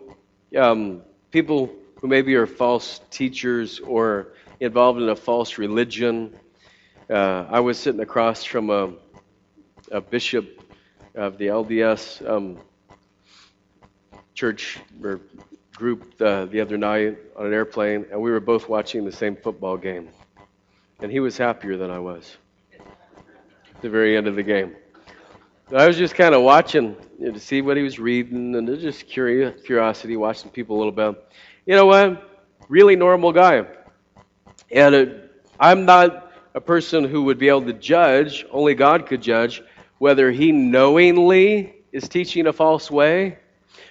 um, 0.59 1.03
people 1.31 1.71
who 1.97 2.07
maybe 2.09 2.37
are 2.37 2.47
false 2.47 3.03
teachers 3.11 3.81
or 3.81 4.29
involved 4.61 4.99
in 4.99 5.11
a 5.11 5.17
false 5.17 5.59
religion. 5.59 6.35
Uh, 7.13 7.47
I 7.51 7.61
was 7.61 7.79
sitting 7.79 8.01
across 8.01 8.43
from 8.43 8.71
a, 8.71 8.91
a 9.91 10.01
bishop 10.01 10.63
of 11.15 11.37
the 11.37 11.49
LDS 11.49 12.27
um, 12.27 12.57
church 14.33 14.79
or 15.05 15.21
group 15.77 16.15
uh, 16.23 16.47
the 16.47 16.59
other 16.59 16.79
night 16.79 17.19
on 17.37 17.45
an 17.45 17.53
airplane, 17.53 18.07
and 18.11 18.19
we 18.19 18.31
were 18.31 18.41
both 18.41 18.67
watching 18.67 19.05
the 19.05 19.13
same 19.13 19.37
football 19.37 19.77
game. 19.77 20.09
And 21.03 21.13
he 21.13 21.21
was 21.21 21.37
happier 21.37 21.77
than 21.77 21.91
I 21.91 21.99
was 21.99 22.39
at 22.79 23.83
the 23.83 23.91
very 23.91 24.17
end 24.17 24.27
of 24.27 24.35
the 24.35 24.43
game. 24.43 24.75
I 25.77 25.87
was 25.87 25.99
just 25.99 26.15
kind 26.15 26.35
of 26.35 26.41
watching 26.41 26.97
you 27.19 27.27
know, 27.27 27.33
to 27.33 27.41
see 27.41 27.61
what 27.61 27.77
he 27.77 27.83
was 27.83 27.99
reading, 27.99 28.55
and 28.55 28.67
just 28.81 29.07
curious, 29.07 29.61
curiosity, 29.67 30.17
watching 30.17 30.51
people 30.51 30.77
a 30.77 30.79
little 30.79 30.93
bit. 30.93 31.23
You 31.67 31.77
know 31.77 31.85
what? 31.85 32.47
Really 32.71 32.97
normal 32.97 33.33
guy. 33.33 33.67
And 34.71 34.95
uh, 34.95 35.07
I'm 35.61 35.85
not 35.85 36.32
a 36.55 36.61
person 36.61 37.05
who 37.05 37.25
would 37.25 37.39
be 37.39 37.49
able 37.49 37.63
to 37.63 37.73
judge, 37.73 38.45
only 38.51 38.75
God 38.75 39.07
could 39.07 39.23
judge, 39.23 39.63
whether 39.99 40.31
he 40.31 40.53
knowingly 40.53 41.75
is 41.93 42.09
teaching 42.09 42.47
a 42.47 42.53
false 42.53 42.91
way 42.91 43.39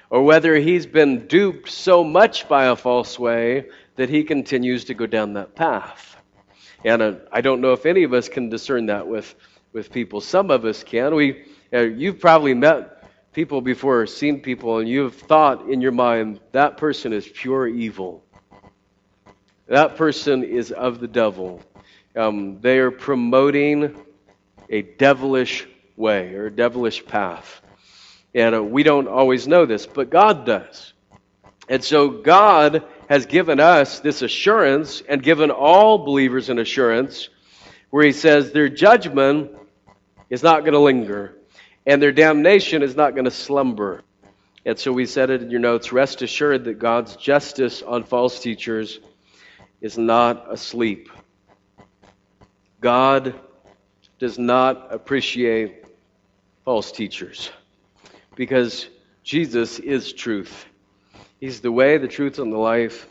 or 0.10 0.24
whether 0.24 0.56
he's 0.56 0.86
been 0.86 1.26
duped 1.28 1.70
so 1.70 2.04
much 2.04 2.48
by 2.50 2.66
a 2.66 2.76
false 2.76 3.18
way 3.18 3.70
that 3.96 4.10
he 4.10 4.24
continues 4.24 4.86
to 4.86 4.94
go 4.94 5.06
down 5.08 5.34
that 5.34 5.56
path. 5.56 6.18
And 6.84 7.02
uh, 7.02 7.16
I 7.32 7.42
don't 7.42 7.62
know 7.62 7.74
if 7.74 7.86
any 7.86 8.04
of 8.04 8.14
us 8.14 8.28
can 8.28 8.50
discern 8.50 8.88
that 8.88 9.08
with, 9.08 9.34
with 9.72 9.92
people. 9.92 10.20
Some 10.20 10.52
of 10.52 10.66
us 10.66 10.84
can. 10.84 11.16
We, 11.16 11.46
uh, 11.74 11.82
you've 11.82 12.20
probably 12.20 12.54
met 12.54 13.04
people 13.32 13.62
before, 13.62 14.06
seen 14.06 14.42
people, 14.42 14.80
and 14.80 14.90
you've 14.90 15.16
thought 15.16 15.70
in 15.70 15.80
your 15.80 15.94
mind, 15.94 16.42
that 16.52 16.78
person 16.78 17.14
is 17.14 17.28
pure 17.28 17.68
evil. 17.68 18.26
That 19.68 19.96
person 19.96 20.44
is 20.44 20.72
of 20.72 21.00
the 21.00 21.08
devil. 21.08 21.62
Um, 22.16 22.60
they 22.62 22.80
are 22.80 22.92
promoting 22.92 23.96
a 24.70 24.82
devilish 24.82 25.68
way 25.96 26.34
or 26.34 26.48
a 26.48 26.52
devilish 26.52 27.06
path. 27.06 27.62
And 28.34 28.56
uh, 28.56 28.64
we 28.64 28.84
don't 28.84 29.08
always 29.08 29.48
know 29.48 29.66
this, 29.66 29.86
but 29.86 30.10
God 30.10 30.46
does. 30.46 30.94
And 31.70 31.84
so 31.84 32.10
God 32.10 32.84
has 33.10 33.26
given 33.26 33.60
us 33.60 34.00
this 34.00 34.22
assurance 34.22 35.02
and 35.08 35.22
given 35.22 35.52
all 35.52 36.00
believers 36.00 36.50
an 36.50 36.60
assurance 36.60 37.30
where 37.90 38.06
He 38.06 38.12
says 38.12 38.52
their 38.52 38.70
judgment 38.70 39.52
is 40.30 40.44
not 40.44 40.62
going 40.62 40.74
to 40.74 40.80
linger 40.80 41.36
and 41.86 42.02
their 42.02 42.12
damnation 42.12 42.84
is 42.84 42.96
not 42.96 43.14
going 43.14 43.26
to 43.26 43.32
slumber. 43.32 44.02
And 44.66 44.78
so 44.78 44.92
we 44.92 45.06
said 45.06 45.30
it 45.30 45.42
in 45.42 45.50
your 45.50 45.60
notes 45.60 45.92
rest 45.92 46.22
assured 46.22 46.66
that 46.66 46.80
God's 46.80 47.16
justice 47.16 47.82
on 47.82 48.04
false 48.04 48.40
teachers 48.40 49.00
is 49.82 49.98
not 49.98 50.52
asleep. 50.52 51.11
God 52.82 53.36
does 54.18 54.40
not 54.40 54.92
appreciate 54.92 55.86
false 56.66 56.92
teachers 56.92 57.52
because 58.36 58.88
Jesus 59.24 59.78
is 59.78 60.12
truth. 60.12 60.66
He's 61.40 61.62
the 61.62 61.72
way, 61.72 62.00
the 62.00 62.08
truth, 62.08 62.40
and 62.40 62.52
the 62.52 62.58
life. 62.58 63.08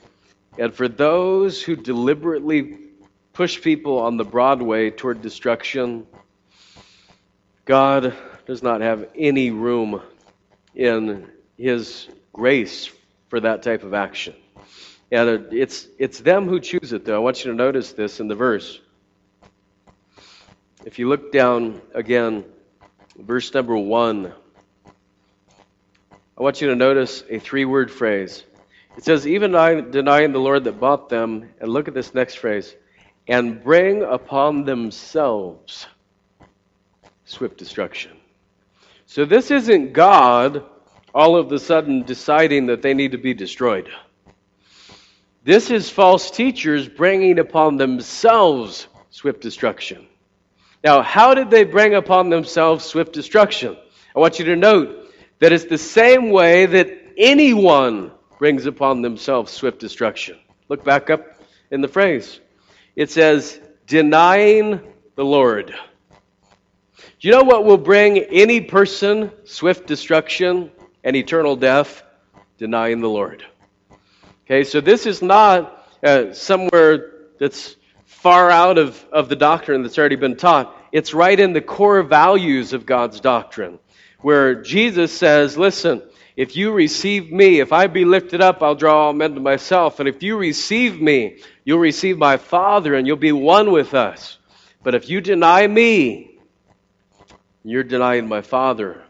And 0.59 0.75
for 0.75 0.89
those 0.89 1.63
who 1.63 1.77
deliberately 1.77 2.79
push 3.33 3.63
people 3.63 4.01
on 4.01 4.17
the 4.17 4.25
broad 4.25 4.61
way 4.61 4.91
toward 4.91 5.23
destruction, 5.23 6.07
God 7.65 8.17
does 8.47 8.65
not 8.65 8.81
have 8.81 9.09
any 9.17 9.53
room 9.53 10.03
in 10.75 11.31
His 11.57 12.09
grace 12.33 12.91
for 13.29 13.39
that 13.39 13.63
type 13.63 13.85
of 13.85 13.95
action. 13.95 14.35
And 15.13 15.53
it's, 15.53 15.87
it's 15.99 16.19
them 16.19 16.49
who 16.49 16.59
choose 16.59 16.93
it, 16.93 17.05
though. 17.05 17.17
I 17.17 17.19
want 17.21 17.45
you 17.45 17.53
to 17.53 17.57
notice 17.57 17.93
this 17.93 18.19
in 18.19 18.27
the 18.27 18.35
verse. 18.35 18.81
If 20.83 20.99
you 20.99 21.11
look 21.11 21.31
down 21.31 21.83
again, 21.95 22.43
verse 23.15 23.53
number 23.53 23.77
one, 23.77 24.33
I 24.87 26.43
want 26.43 26.63
you 26.63 26.69
to 26.69 26.75
notice 26.75 27.23
a 27.29 27.39
three 27.39 27.67
word 27.67 27.91
phrase. 27.91 28.45
It 28.97 29.05
says, 29.05 29.27
Even 29.27 29.55
I 29.55 29.83
denying 29.83 30.33
the 30.33 30.39
Lord 30.39 30.65
that 30.65 30.81
bought 30.81 31.11
them, 31.11 31.51
and 31.61 31.71
look 31.71 31.87
at 31.87 31.93
this 31.93 32.15
next 32.15 32.37
phrase, 32.37 32.75
and 33.29 33.63
bring 33.63 34.03
upon 34.03 34.65
themselves 34.65 35.87
swift 37.27 37.59
destruction. 37.59 38.13
So 39.05 39.27
this 39.27 39.51
isn't 39.51 39.93
God 39.93 40.65
all 41.15 41.37
of 41.37 41.53
a 41.53 41.59
sudden 41.59 42.05
deciding 42.05 42.67
that 42.67 42.81
they 42.81 42.95
need 42.95 43.13
to 43.13 43.19
be 43.19 43.35
destroyed. 43.35 43.91
This 45.45 45.71
is 45.71 45.91
false 45.91 46.31
teachers 46.31 46.89
bringing 46.89 47.39
upon 47.39 47.77
themselves 47.77 48.89
swift 49.11 49.43
destruction. 49.43 50.07
Now, 50.83 51.03
how 51.03 51.35
did 51.35 51.51
they 51.51 51.65
bring 51.65 51.95
upon 51.95 52.31
themselves 52.31 52.85
swift 52.85 53.13
destruction? 53.13 53.77
I 54.17 54.19
want 54.19 54.39
you 54.39 54.47
to 54.47 54.57
note 54.57 55.13
that 55.39 55.53
it's 55.53 55.65
the 55.65 55.79
same 55.79 56.31
way 56.31 56.67
that 56.67 56.89
anyone 57.17 58.13
brings 58.39 58.65
upon 58.67 59.03
themselves 59.03 59.53
swift 59.53 59.79
destruction. 59.79 60.39
Look 60.69 60.85
back 60.85 61.11
up 61.11 61.27
in 61.71 61.83
the 61.83 61.89
phrase. 61.89 62.41
It 62.97 63.11
says, 63.11 63.61
denying 63.87 64.81
the 65.17 65.25
Lord. 65.25 65.75
Do 66.97 67.29
you 67.29 67.33
know 67.33 67.43
what 67.43 67.67
will 67.67 67.77
bring 67.77 68.19
any 68.19 68.63
person 68.63 69.31
swift 69.45 69.87
destruction 69.87 70.71
and 71.05 71.15
eternal 71.15 71.57
death? 71.57 72.03
Denying 72.57 73.01
the 73.01 73.09
Lord. 73.09 73.45
Okay, 74.47 74.65
so 74.65 74.81
this 74.81 75.05
is 75.05 75.21
not 75.21 75.87
uh, 76.03 76.33
somewhere 76.33 77.13
that's 77.39 77.77
far 78.11 78.51
out 78.51 78.77
of, 78.77 79.03
of 79.13 79.29
the 79.29 79.37
doctrine 79.37 79.83
that's 79.83 79.97
already 79.97 80.17
been 80.17 80.37
taught. 80.37 80.77
It's 80.93 81.15
right 81.15 81.39
in 81.39 81.55
the 81.55 81.63
core 81.63 82.03
values 82.03 82.75
of 82.75 82.85
God's 82.85 83.21
doctrine, 83.21 83.79
where 84.21 84.57
Jesus 84.63 85.17
says, 85.17 85.57
Listen, 85.57 86.03
if 86.37 86.57
you 86.57 86.73
receive 86.73 87.33
me, 87.33 87.61
if 87.61 87.73
I 87.73 87.87
be 87.87 88.05
lifted 88.05 88.43
up, 88.43 88.63
I'll 88.63 88.75
draw 88.75 89.07
all 89.07 89.13
men 89.13 89.35
to 89.35 89.41
myself. 89.41 90.01
And 90.01 90.09
if 90.09 90.23
you 90.23 90.37
receive 90.37 91.01
me, 91.01 91.39
you'll 91.65 91.79
receive 91.79 92.19
my 92.19 92.37
Father, 92.37 92.95
and 92.95 93.07
you'll 93.07 93.17
be 93.17 93.33
one 93.33 93.71
with 93.71 93.95
us. 93.95 94.37
But 94.83 94.95
if 94.95 95.09
you 95.09 95.21
deny 95.21 95.67
me, 95.67 96.39
you're 97.65 97.85
denying 97.85 98.29
my 98.29 98.43
Father, 98.43 99.03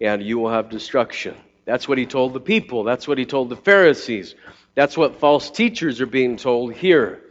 and 0.00 0.22
you 0.22 0.38
will 0.38 0.50
have 0.50 0.70
destruction. 0.70 1.36
That's 1.66 1.86
what 1.86 1.98
he 1.98 2.06
told 2.06 2.32
the 2.32 2.40
people. 2.40 2.84
That's 2.84 3.06
what 3.06 3.18
he 3.18 3.26
told 3.26 3.48
the 3.48 3.56
Pharisees. 3.56 4.34
That's 4.74 4.96
what 4.96 5.20
false 5.20 5.50
teachers 5.50 6.00
are 6.00 6.06
being 6.06 6.36
told 6.36 6.74
here. 6.74 7.22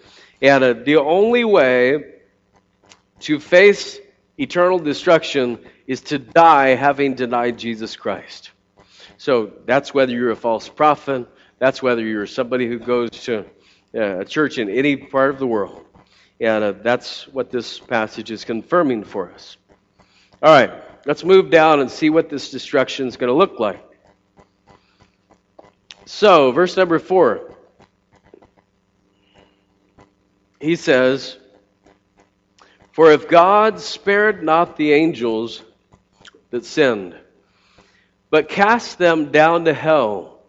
And 0.41 0.85
the 0.85 0.97
only 0.97 1.43
way 1.43 2.03
to 3.21 3.39
face 3.39 3.99
eternal 4.37 4.79
destruction 4.79 5.59
is 5.85 6.01
to 6.01 6.19
die 6.19 6.75
having 6.75 7.15
denied 7.15 7.57
Jesus 7.57 7.95
Christ. 7.95 8.51
So 9.17 9.51
that's 9.65 9.93
whether 9.93 10.13
you're 10.13 10.31
a 10.31 10.35
false 10.35 10.69
prophet, 10.69 11.27
that's 11.57 11.83
whether 11.83 12.01
you're 12.01 12.25
somebody 12.25 12.67
who 12.67 12.79
goes 12.79 13.09
to 13.25 13.45
uh, 13.93 14.19
a 14.19 14.25
church 14.25 14.57
in 14.57 14.69
any 14.69 14.95
part 14.95 15.31
of 15.31 15.39
the 15.39 15.47
world. 15.47 15.85
And 16.39 16.63
uh, 16.63 16.71
that's 16.71 17.27
what 17.27 17.51
this 17.51 17.79
passage 17.79 18.31
is 18.31 18.45
confirming 18.45 19.03
for 19.03 19.29
us. 19.31 19.57
All 20.41 20.53
right, 20.53 20.71
let's 21.05 21.25
move 21.25 21.49
down 21.49 21.81
and 21.81 21.91
see 21.91 22.09
what 22.09 22.29
this 22.29 22.49
destruction 22.49 23.07
is 23.07 23.17
going 23.17 23.27
to 23.27 23.33
look 23.33 23.59
like. 23.59 23.83
So, 26.05 26.53
verse 26.53 26.77
number 26.77 26.97
four. 26.97 27.55
He 30.59 30.75
says, 30.75 31.37
For 32.91 33.11
if 33.11 33.29
God 33.29 33.79
spared 33.79 34.43
not 34.43 34.75
the 34.75 34.91
angels 34.93 35.63
that 36.51 36.65
sinned, 36.65 37.15
but 38.29 38.49
cast 38.49 38.97
them 38.97 39.31
down 39.31 39.65
to 39.65 39.73
hell, 39.73 40.39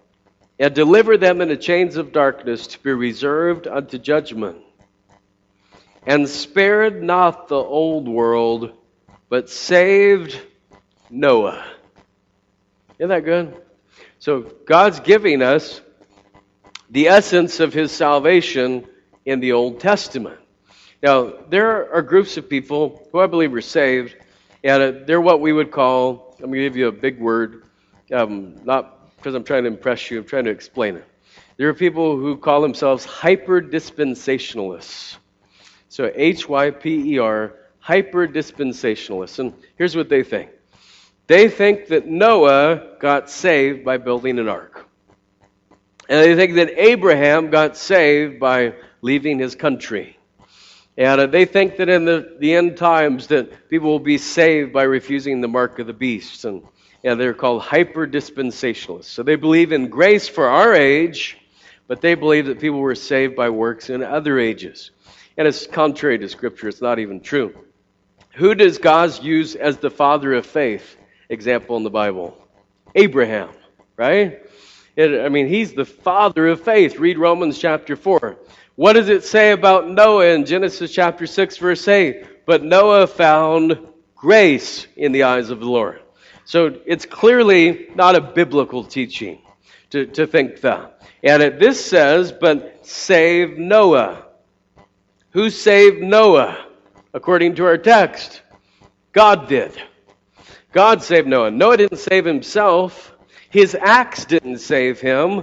and 0.58 0.74
delivered 0.74 1.20
them 1.20 1.40
into 1.40 1.56
chains 1.56 1.96
of 1.96 2.12
darkness 2.12 2.66
to 2.68 2.78
be 2.80 2.92
reserved 2.92 3.66
unto 3.66 3.98
judgment, 3.98 4.58
and 6.06 6.28
spared 6.28 7.02
not 7.02 7.48
the 7.48 7.56
old 7.56 8.08
world, 8.08 8.72
but 9.28 9.48
saved 9.48 10.38
Noah. 11.08 11.64
Isn't 12.98 13.08
that 13.08 13.24
good? 13.24 13.56
So 14.18 14.40
God's 14.66 15.00
giving 15.00 15.40
us 15.40 15.80
the 16.90 17.08
essence 17.08 17.60
of 17.60 17.72
his 17.72 17.92
salvation 17.92 18.86
in 19.24 19.40
the 19.40 19.52
Old 19.52 19.80
Testament. 19.80 20.38
Now, 21.02 21.32
there 21.48 21.92
are 21.92 22.02
groups 22.02 22.36
of 22.36 22.48
people 22.48 23.08
who 23.10 23.20
I 23.20 23.26
believe 23.26 23.54
are 23.54 23.60
saved, 23.60 24.16
and 24.62 25.06
they're 25.06 25.20
what 25.20 25.40
we 25.40 25.52
would 25.52 25.70
call, 25.70 26.36
I'm 26.38 26.46
going 26.46 26.58
to 26.58 26.62
give 26.62 26.76
you 26.76 26.88
a 26.88 26.92
big 26.92 27.18
word, 27.18 27.64
um, 28.12 28.56
not 28.64 29.16
because 29.16 29.34
I'm 29.34 29.44
trying 29.44 29.64
to 29.64 29.68
impress 29.68 30.10
you, 30.10 30.18
I'm 30.18 30.24
trying 30.26 30.44
to 30.44 30.50
explain 30.50 30.96
it. 30.96 31.04
There 31.56 31.68
are 31.68 31.74
people 31.74 32.16
who 32.16 32.36
call 32.36 32.62
themselves 32.62 33.04
hyper 33.04 33.60
dispensationalists. 33.60 35.16
So 35.88 36.10
H 36.14 36.48
Y 36.48 36.70
P 36.70 37.14
E 37.14 37.18
R 37.18 37.54
hyper 37.80 38.26
dispensationalists. 38.28 39.38
And 39.38 39.54
here's 39.76 39.96
what 39.96 40.08
they 40.08 40.22
think 40.22 40.50
they 41.26 41.48
think 41.48 41.88
that 41.88 42.06
Noah 42.06 42.96
got 42.98 43.30
saved 43.30 43.84
by 43.84 43.98
building 43.98 44.38
an 44.38 44.48
ark. 44.48 44.69
And 46.10 46.18
they 46.18 46.34
think 46.34 46.56
that 46.56 46.76
Abraham 46.76 47.50
got 47.50 47.76
saved 47.76 48.40
by 48.40 48.74
leaving 49.00 49.38
his 49.38 49.54
country. 49.54 50.18
And 50.98 51.32
they 51.32 51.44
think 51.44 51.76
that 51.76 51.88
in 51.88 52.04
the, 52.04 52.36
the 52.40 52.56
end 52.56 52.76
times 52.76 53.28
that 53.28 53.70
people 53.70 53.90
will 53.90 54.00
be 54.00 54.18
saved 54.18 54.72
by 54.72 54.82
refusing 54.82 55.40
the 55.40 55.46
mark 55.46 55.78
of 55.78 55.86
the 55.86 55.92
beast. 55.92 56.44
And, 56.44 56.64
and 57.04 57.18
they're 57.18 57.32
called 57.32 57.62
hyper 57.62 58.08
dispensationalists. 58.08 59.04
So 59.04 59.22
they 59.22 59.36
believe 59.36 59.70
in 59.70 59.86
grace 59.86 60.26
for 60.26 60.48
our 60.48 60.74
age, 60.74 61.38
but 61.86 62.00
they 62.00 62.16
believe 62.16 62.46
that 62.46 62.58
people 62.58 62.80
were 62.80 62.96
saved 62.96 63.36
by 63.36 63.50
works 63.50 63.88
in 63.88 64.02
other 64.02 64.36
ages. 64.36 64.90
And 65.38 65.46
it's 65.46 65.68
contrary 65.68 66.18
to 66.18 66.28
Scripture. 66.28 66.66
It's 66.66 66.82
not 66.82 66.98
even 66.98 67.20
true. 67.20 67.54
Who 68.34 68.56
does 68.56 68.78
God 68.78 69.22
use 69.22 69.54
as 69.54 69.76
the 69.76 69.90
father 69.90 70.34
of 70.34 70.44
faith? 70.44 70.96
Example 71.28 71.76
in 71.76 71.84
the 71.84 71.90
Bible 71.90 72.36
Abraham, 72.96 73.50
right? 73.96 74.40
It, 74.96 75.24
I 75.24 75.28
mean, 75.28 75.48
he's 75.48 75.72
the 75.72 75.84
father 75.84 76.48
of 76.48 76.62
faith. 76.62 76.98
Read 76.98 77.18
Romans 77.18 77.58
chapter 77.58 77.96
4. 77.96 78.36
What 78.76 78.94
does 78.94 79.08
it 79.08 79.24
say 79.24 79.52
about 79.52 79.88
Noah 79.88 80.26
in 80.26 80.46
Genesis 80.46 80.90
chapter 80.92 81.26
6, 81.26 81.56
verse 81.58 81.86
8? 81.86 82.46
But 82.46 82.62
Noah 82.62 83.06
found 83.06 83.78
grace 84.16 84.86
in 84.96 85.12
the 85.12 85.24
eyes 85.24 85.50
of 85.50 85.60
the 85.60 85.66
Lord. 85.66 86.00
So 86.44 86.80
it's 86.86 87.06
clearly 87.06 87.88
not 87.94 88.16
a 88.16 88.20
biblical 88.20 88.84
teaching 88.84 89.42
to, 89.90 90.06
to 90.06 90.26
think 90.26 90.60
that. 90.62 91.02
And 91.22 91.42
it, 91.42 91.60
this 91.60 91.84
says, 91.84 92.32
but 92.32 92.86
save 92.86 93.58
Noah. 93.58 94.26
Who 95.30 95.50
saved 95.50 96.02
Noah? 96.02 96.66
According 97.12 97.56
to 97.56 97.64
our 97.66 97.78
text, 97.78 98.42
God 99.12 99.48
did. 99.48 99.72
God 100.72 101.02
saved 101.02 101.28
Noah. 101.28 101.50
Noah 101.50 101.76
didn't 101.76 101.98
save 101.98 102.24
himself. 102.24 103.14
His 103.50 103.74
acts 103.74 104.24
didn't 104.24 104.58
save 104.58 105.00
him, 105.00 105.42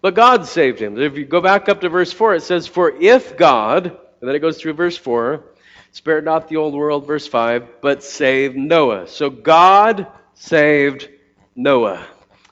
but 0.00 0.14
God 0.14 0.46
saved 0.46 0.80
him. 0.80 0.98
If 0.98 1.16
you 1.16 1.24
go 1.24 1.40
back 1.40 1.68
up 1.68 1.80
to 1.80 1.88
verse 1.88 2.12
4, 2.12 2.36
it 2.36 2.42
says, 2.42 2.66
For 2.66 2.90
if 2.90 3.36
God, 3.36 3.86
and 3.86 4.28
then 4.28 4.34
it 4.34 4.38
goes 4.38 4.60
through 4.60 4.74
verse 4.74 4.96
4, 4.96 5.44
spared 5.90 6.24
not 6.24 6.48
the 6.48 6.56
old 6.56 6.74
world, 6.74 7.06
verse 7.06 7.26
5, 7.26 7.80
but 7.80 8.04
saved 8.04 8.56
Noah. 8.56 9.08
So 9.08 9.30
God 9.30 10.06
saved 10.34 11.08
Noah. 11.56 12.06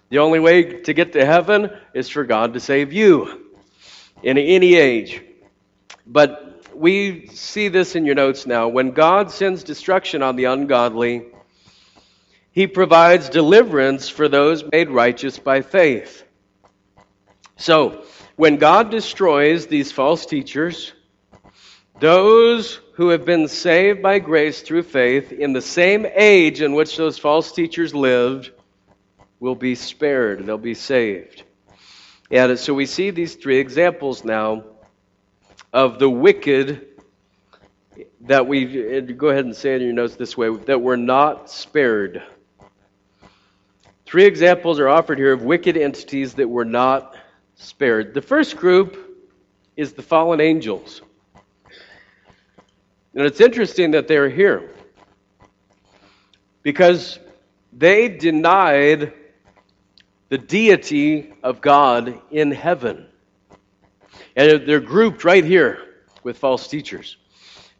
The 0.08 0.18
only 0.18 0.40
way 0.40 0.82
to 0.82 0.92
get 0.92 1.12
to 1.12 1.24
heaven 1.24 1.70
is 1.94 2.08
for 2.08 2.24
God 2.24 2.54
to 2.54 2.60
save 2.60 2.92
you 2.92 3.52
in 4.22 4.36
any 4.36 4.74
age. 4.74 5.22
But 6.06 6.66
we 6.74 7.28
see 7.28 7.68
this 7.68 7.94
in 7.94 8.04
your 8.04 8.14
notes 8.14 8.46
now. 8.46 8.68
When 8.68 8.90
God 8.90 9.30
sends 9.30 9.62
destruction 9.62 10.22
on 10.22 10.36
the 10.36 10.46
ungodly, 10.46 11.26
he 12.52 12.66
provides 12.66 13.28
deliverance 13.28 14.08
for 14.08 14.28
those 14.28 14.62
made 14.70 14.90
righteous 14.90 15.38
by 15.38 15.62
faith. 15.62 16.24
So, 17.56 18.04
when 18.36 18.56
God 18.56 18.90
destroys 18.90 19.66
these 19.66 19.92
false 19.92 20.26
teachers, 20.26 20.92
those 21.98 22.80
who 22.94 23.08
have 23.08 23.24
been 23.24 23.48
saved 23.48 24.02
by 24.02 24.18
grace 24.18 24.62
through 24.62 24.82
faith 24.82 25.32
in 25.32 25.52
the 25.52 25.62
same 25.62 26.06
age 26.14 26.60
in 26.60 26.74
which 26.74 26.96
those 26.96 27.18
false 27.18 27.52
teachers 27.52 27.94
lived 27.94 28.50
will 29.40 29.54
be 29.54 29.74
spared. 29.74 30.44
They'll 30.44 30.58
be 30.58 30.74
saved. 30.74 31.44
And 32.30 32.58
so 32.58 32.74
we 32.74 32.86
see 32.86 33.10
these 33.10 33.34
three 33.34 33.58
examples 33.58 34.24
now 34.24 34.64
of 35.72 35.98
the 35.98 36.08
wicked 36.08 36.86
that 38.22 38.46
we 38.46 39.02
go 39.02 39.28
ahead 39.28 39.44
and 39.44 39.56
say 39.56 39.74
in 39.74 39.82
your 39.82 39.92
notes 39.92 40.16
this 40.16 40.36
way 40.36 40.54
that 40.66 40.80
were 40.80 40.96
not 40.96 41.50
spared. 41.50 42.22
Three 44.12 44.26
examples 44.26 44.78
are 44.78 44.90
offered 44.90 45.16
here 45.16 45.32
of 45.32 45.42
wicked 45.42 45.74
entities 45.74 46.34
that 46.34 46.46
were 46.46 46.66
not 46.66 47.16
spared. 47.54 48.12
The 48.12 48.20
first 48.20 48.58
group 48.58 49.18
is 49.74 49.94
the 49.94 50.02
fallen 50.02 50.38
angels. 50.38 51.00
And 53.14 53.24
it's 53.24 53.40
interesting 53.40 53.92
that 53.92 54.08
they're 54.08 54.28
here 54.28 54.70
because 56.62 57.18
they 57.72 58.08
denied 58.08 59.14
the 60.28 60.36
deity 60.36 61.32
of 61.42 61.62
God 61.62 62.20
in 62.30 62.50
heaven. 62.50 63.06
And 64.36 64.66
they're 64.68 64.80
grouped 64.80 65.24
right 65.24 65.42
here 65.42 65.78
with 66.22 66.36
false 66.36 66.68
teachers. 66.68 67.16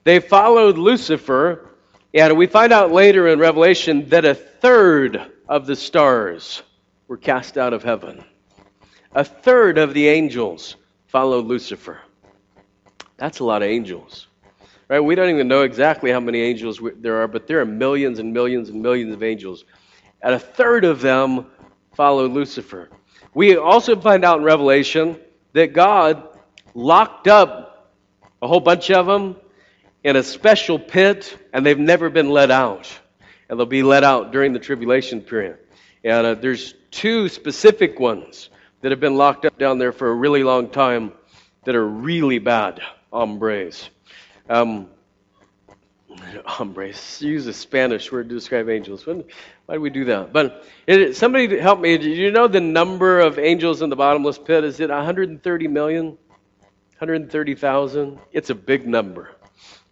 They 0.05 0.19
followed 0.19 0.79
Lucifer, 0.79 1.69
and 2.15 2.39
we 2.39 2.47
find 2.47 2.73
out 2.73 2.91
later 2.91 3.29
in 3.29 3.39
Revelation 3.39 4.09
that 4.09 4.25
a 4.25 4.35
third 4.35 5.32
of 5.49 5.67
the 5.67 5.77
stars 5.77 6.63
were 7.09 7.17
cast 7.17 7.59
out 7.59 7.73
of 7.73 7.83
heaven. 7.83 8.25
A 9.15 9.25
third 9.25 9.79
of 9.79 9.95
the 9.95 10.09
angels 10.09 10.77
followed 11.07 11.47
Lucifer. 11.47 12.01
That's 13.17 13.41
a 13.41 13.45
lot 13.45 13.63
of 13.63 13.69
angels. 13.69 14.29
Right? 14.89 15.01
We 15.01 15.15
don't 15.15 15.31
even 15.31 15.49
know 15.49 15.63
exactly 15.63 16.11
how 16.11 16.21
many 16.21 16.41
angels 16.41 16.81
there 16.97 17.23
are, 17.23 17.29
but 17.29 17.47
there 17.47 17.61
are 17.61 17.67
millions 17.67 18.19
and 18.19 18.33
millions 18.33 18.69
and 18.69 18.83
millions 18.83 19.13
of 19.13 19.23
angels. 19.23 19.65
And 20.23 20.35
a 20.35 20.39
third 20.39 20.85
of 20.85 21.01
them 21.01 21.47
followed 21.95 22.33
Lucifer. 22.33 22.91
We 23.35 23.57
also 23.57 23.99
find 24.01 24.25
out 24.25 24.39
in 24.39 24.45
Revelation 24.45 25.19
that 25.53 25.73
God 25.73 26.39
locked 26.75 27.29
up 27.29 27.93
a 28.41 28.49
whole 28.49 28.61
bunch 28.61 28.91
of 28.91 29.07
them 29.07 29.37
in 30.05 30.17
a 30.17 30.23
special 30.23 30.79
pit, 30.79 31.39
and 31.53 31.65
they've 31.65 31.79
never 31.79 32.11
been 32.11 32.31
let 32.31 32.51
out 32.51 32.91
and 33.53 33.61
they'll 33.61 33.67
be 33.67 33.83
let 33.83 34.03
out 34.03 34.33
during 34.33 34.55
the 34.55 34.59
tribulation 34.59 35.21
period. 35.21 35.59
And 36.03 36.27
uh, 36.27 36.35
there's 36.37 36.73
two 36.91 37.29
specific 37.29 38.01
ones 38.01 38.49
that 38.81 38.93
have 38.93 39.01
been 39.01 39.17
locked 39.17 39.45
up 39.45 39.59
down 39.59 39.77
there 39.77 39.93
for 39.93 40.09
a 40.09 40.15
really 40.15 40.43
long 40.43 40.71
time 40.71 41.13
that 41.67 41.75
are 41.75 41.87
really 41.87 42.39
bad 42.39 42.81
hombres. 43.13 43.91
Um, 44.49 44.89
hombres, 46.47 47.21
use 47.21 47.47
a 47.47 47.53
Spanish 47.53 48.11
word 48.11 48.31
to 48.31 48.35
describe 48.35 48.71
angels. 48.71 49.05
When, 49.05 49.23
why 49.67 49.75
do 49.75 49.83
we 49.83 49.91
do 49.91 50.07
that? 50.07 50.33
But 50.33 50.65
it, 50.87 51.17
somebody 51.17 51.59
help 51.59 51.79
me. 51.79 51.99
Do 51.99 52.09
you 52.09 52.31
know 52.31 52.49
the 52.49 52.63
number 52.63 53.21
of 53.21 53.39
angels 53.39 53.83
in 53.83 53.91
the 53.91 53.97
bottomless 53.97 54.39
pit? 54.39 54.65
Is 54.65 54.81
it 54.81 54.89
130 54.89 55.69
million? 55.69 56.07
130,000? 56.07 58.19
It's 58.33 58.49
a 58.49 58.55
big 58.55 58.89
number. 58.89 59.37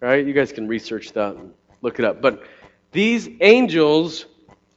Right? 0.01 0.27
You 0.27 0.33
guys 0.33 0.51
can 0.51 0.67
research 0.67 1.13
that 1.13 1.37
and 1.37 1.53
look 1.83 1.99
it 1.99 2.07
up. 2.07 2.23
But 2.23 2.43
these 2.93 3.29
angels 3.41 4.27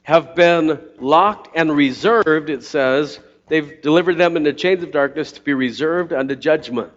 have 0.02 0.34
been 0.34 0.80
locked 1.00 1.56
and 1.56 1.74
reserved, 1.74 2.50
it 2.50 2.62
says. 2.62 3.18
They've 3.48 3.80
delivered 3.82 4.18
them 4.18 4.36
into 4.36 4.52
chains 4.52 4.82
of 4.82 4.92
darkness 4.92 5.32
to 5.32 5.42
be 5.42 5.54
reserved 5.54 6.12
unto 6.12 6.34
judgment. 6.36 6.92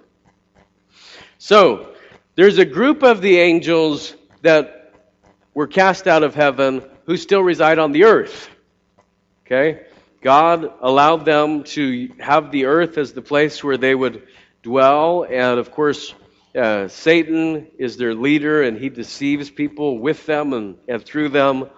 So, 1.38 1.94
there's 2.36 2.58
a 2.58 2.66
group 2.66 3.04
of 3.04 3.22
the 3.22 3.38
angels 3.40 4.16
that 4.42 4.94
were 5.54 5.68
cast 5.68 6.08
out 6.08 6.24
of 6.24 6.36
heaven 6.36 6.84
who 7.06 7.18
still 7.18 7.42
reside 7.42 7.80
on 7.80 7.92
the 7.92 8.04
earth. 8.04 8.50
Okay? 9.46 9.86
God 10.22 10.72
allowed 10.82 11.26
them 11.26 11.64
to 11.64 12.10
have 12.20 12.52
the 12.52 12.66
earth 12.66 12.98
as 12.98 13.14
the 13.14 13.22
place 13.22 13.64
where 13.64 13.78
they 13.78 13.96
would 13.96 14.28
dwell, 14.62 15.26
and 15.30 15.60
of 15.60 15.72
course, 15.72 16.14
uh, 16.58 16.88
Satan 16.88 17.68
is 17.78 17.98
their 17.98 18.16
leader 18.16 18.64
and 18.64 18.78
he 18.78 18.90
deceives 18.90 19.50
people 19.50 20.00
with 20.00 20.26
them 20.26 20.54
and, 20.54 20.78
and 20.88 21.04
through 21.06 21.30
them. 21.30 21.70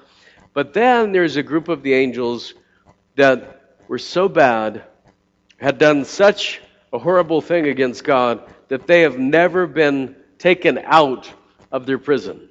But 0.54 0.74
then 0.74 1.12
there's 1.12 1.36
a 1.36 1.44
group 1.44 1.68
of 1.68 1.84
the 1.84 1.94
angels 1.94 2.54
that 3.16 3.78
were 3.88 3.98
so 3.98 4.30
bad, 4.30 4.84
had 5.58 5.78
done 5.78 6.06
such 6.06 6.62
a 6.94 6.98
horrible 6.98 7.42
thing 7.42 7.68
against 7.68 8.04
God, 8.04 8.50
that 8.70 8.88
they 8.88 9.02
have 9.02 9.20
never 9.20 9.68
been 9.68 10.16
taken 10.38 10.78
out 10.78 11.32
of 11.72 11.86
their 11.86 11.98
prison 11.98 12.50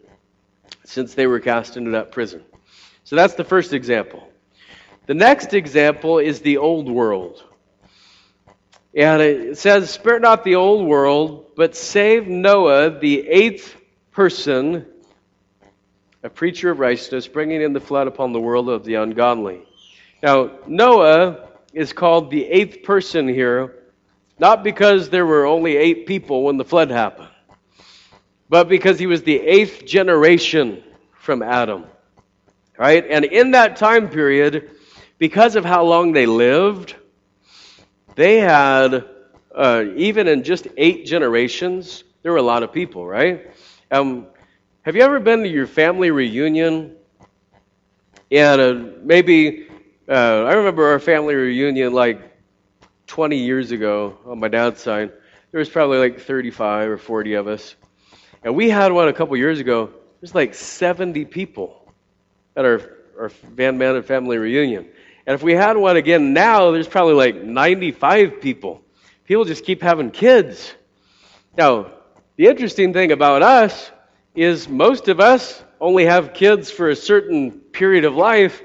since 0.84 1.14
they 1.14 1.26
were 1.26 1.40
cast 1.40 1.76
into 1.76 1.92
that 1.92 2.12
prison. 2.12 2.42
So 3.04 3.16
that's 3.16 3.34
the 3.34 3.44
first 3.44 3.72
example. 3.72 4.28
The 5.06 5.14
next 5.14 5.54
example 5.54 6.18
is 6.18 6.40
the 6.40 6.58
old 6.58 6.90
world. 6.90 7.42
And 8.98 9.22
it 9.22 9.58
says, 9.58 9.90
Spare 9.90 10.18
not 10.18 10.42
the 10.42 10.56
old 10.56 10.84
world, 10.84 11.52
but 11.54 11.76
save 11.76 12.26
Noah, 12.26 12.98
the 12.98 13.28
eighth 13.28 13.76
person, 14.11 14.87
a 16.24 16.28
preacher 16.28 16.72
of 16.72 16.80
righteousness, 16.80 17.28
bringing 17.28 17.62
in 17.62 17.72
the 17.72 17.80
flood 17.80 18.08
upon 18.08 18.32
the 18.32 18.40
world 18.40 18.68
of 18.68 18.84
the 18.84 18.96
ungodly. 18.96 19.62
Now, 20.20 20.50
Noah 20.66 21.48
is 21.72 21.92
called 21.92 22.32
the 22.32 22.44
eighth 22.44 22.82
person 22.82 23.28
here, 23.28 23.76
not 24.37 24.64
because 24.64 25.11
there 25.11 25.24
were 25.24 25.46
only 25.46 25.76
eight 25.76 26.08
people 26.08 26.42
when 26.42 26.56
the 26.56 26.64
flood 26.64 26.90
happened, 26.90 27.28
but 28.48 28.68
because 28.68 28.98
he 28.98 29.06
was 29.06 29.22
the 29.22 29.38
eighth 29.38 29.87
generation 29.87 30.82
from 31.20 31.44
Adam. 31.44 31.84
Right? 32.76 33.06
And 33.08 33.24
in 33.24 33.52
that 33.52 33.76
time 33.76 34.08
period, 34.08 34.72
because 35.18 35.54
of 35.54 35.64
how 35.64 35.84
long 35.84 36.11
they 36.11 36.26
lived, 36.26 36.96
they 38.18 38.40
had, 38.40 39.04
uh, 39.54 39.85
even 39.94 40.26
in 40.26 40.42
just 40.42 40.66
eight 40.76 41.07
generations, 41.07 42.02
there 42.22 42.33
were 42.33 42.38
a 42.38 42.42
lot 42.42 42.64
of 42.64 42.72
people, 42.72 43.07
right? 43.07 43.48
Um, 43.92 44.26
have 44.83 44.96
you 44.96 45.02
ever 45.02 45.20
been 45.20 45.44
to 45.44 45.48
your 45.48 45.68
family 45.68 46.11
reunion? 46.11 46.96
And 48.33 48.61
uh, 48.61 48.74
maybe, 49.04 49.68
uh, 50.09 50.42
I 50.42 50.54
remember 50.54 50.88
our 50.88 50.98
family 50.98 51.37
reunion 51.37 51.92
like 51.92 52.20
20 53.07 53.37
years 53.37 53.70
ago 53.70 54.18
on 54.26 54.40
my 54.40 54.48
dad's 54.48 54.83
side. 54.83 55.12
There 55.52 55.61
was 55.61 55.68
probably 55.68 55.98
like 55.98 56.18
35 56.18 56.90
or 56.90 56.98
40 56.98 57.35
of 57.35 57.46
us. 57.46 57.76
And 58.42 58.57
we 58.57 58.68
had 58.68 58.90
one 58.90 59.07
a 59.07 59.12
couple 59.12 59.37
years 59.37 59.61
ago. 59.61 59.90
There's 60.20 60.35
like 60.35 60.57
70 60.57 61.24
people 61.26 61.92
at 62.57 62.64
our, 62.64 62.81
our 63.16 63.28
Van 63.28 63.78
Man 63.78 63.94
and 63.94 64.04
family 64.04 64.38
reunion. 64.38 64.88
And 65.28 65.34
if 65.34 65.42
we 65.42 65.52
had 65.52 65.76
one 65.76 65.98
again 65.98 66.32
now, 66.32 66.70
there's 66.70 66.88
probably 66.88 67.12
like 67.12 67.42
95 67.42 68.40
people. 68.40 68.80
People 69.26 69.44
just 69.44 69.62
keep 69.62 69.82
having 69.82 70.10
kids. 70.10 70.72
Now, 71.54 71.92
the 72.36 72.46
interesting 72.46 72.94
thing 72.94 73.12
about 73.12 73.42
us 73.42 73.90
is 74.34 74.70
most 74.70 75.08
of 75.08 75.20
us 75.20 75.62
only 75.82 76.06
have 76.06 76.32
kids 76.32 76.70
for 76.70 76.88
a 76.88 76.96
certain 76.96 77.50
period 77.50 78.06
of 78.06 78.14
life, 78.14 78.62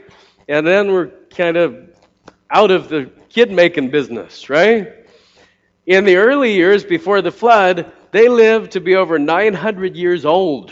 and 0.48 0.66
then 0.66 0.94
we're 0.94 1.08
kind 1.32 1.58
of 1.58 1.76
out 2.50 2.72
of 2.72 2.88
the 2.88 3.12
kid 3.28 3.52
making 3.52 3.90
business, 3.90 4.50
right? 4.50 5.06
In 5.86 6.06
the 6.06 6.16
early 6.16 6.54
years 6.54 6.86
before 6.86 7.22
the 7.22 7.32
flood, 7.34 7.92
they 8.12 8.30
lived 8.30 8.72
to 8.72 8.80
be 8.80 8.96
over 8.96 9.20
900 9.20 9.98
years 9.98 10.24
old. 10.24 10.72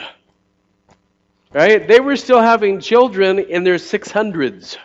Right? 1.52 1.86
They 1.86 2.00
were 2.00 2.16
still 2.16 2.40
having 2.40 2.80
children 2.80 3.40
in 3.40 3.66
their 3.66 3.76
600s 3.76 4.78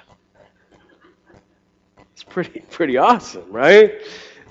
pretty, 2.37 2.61
pretty 2.71 2.99
awesome, 2.99 3.51
right? 3.51 3.95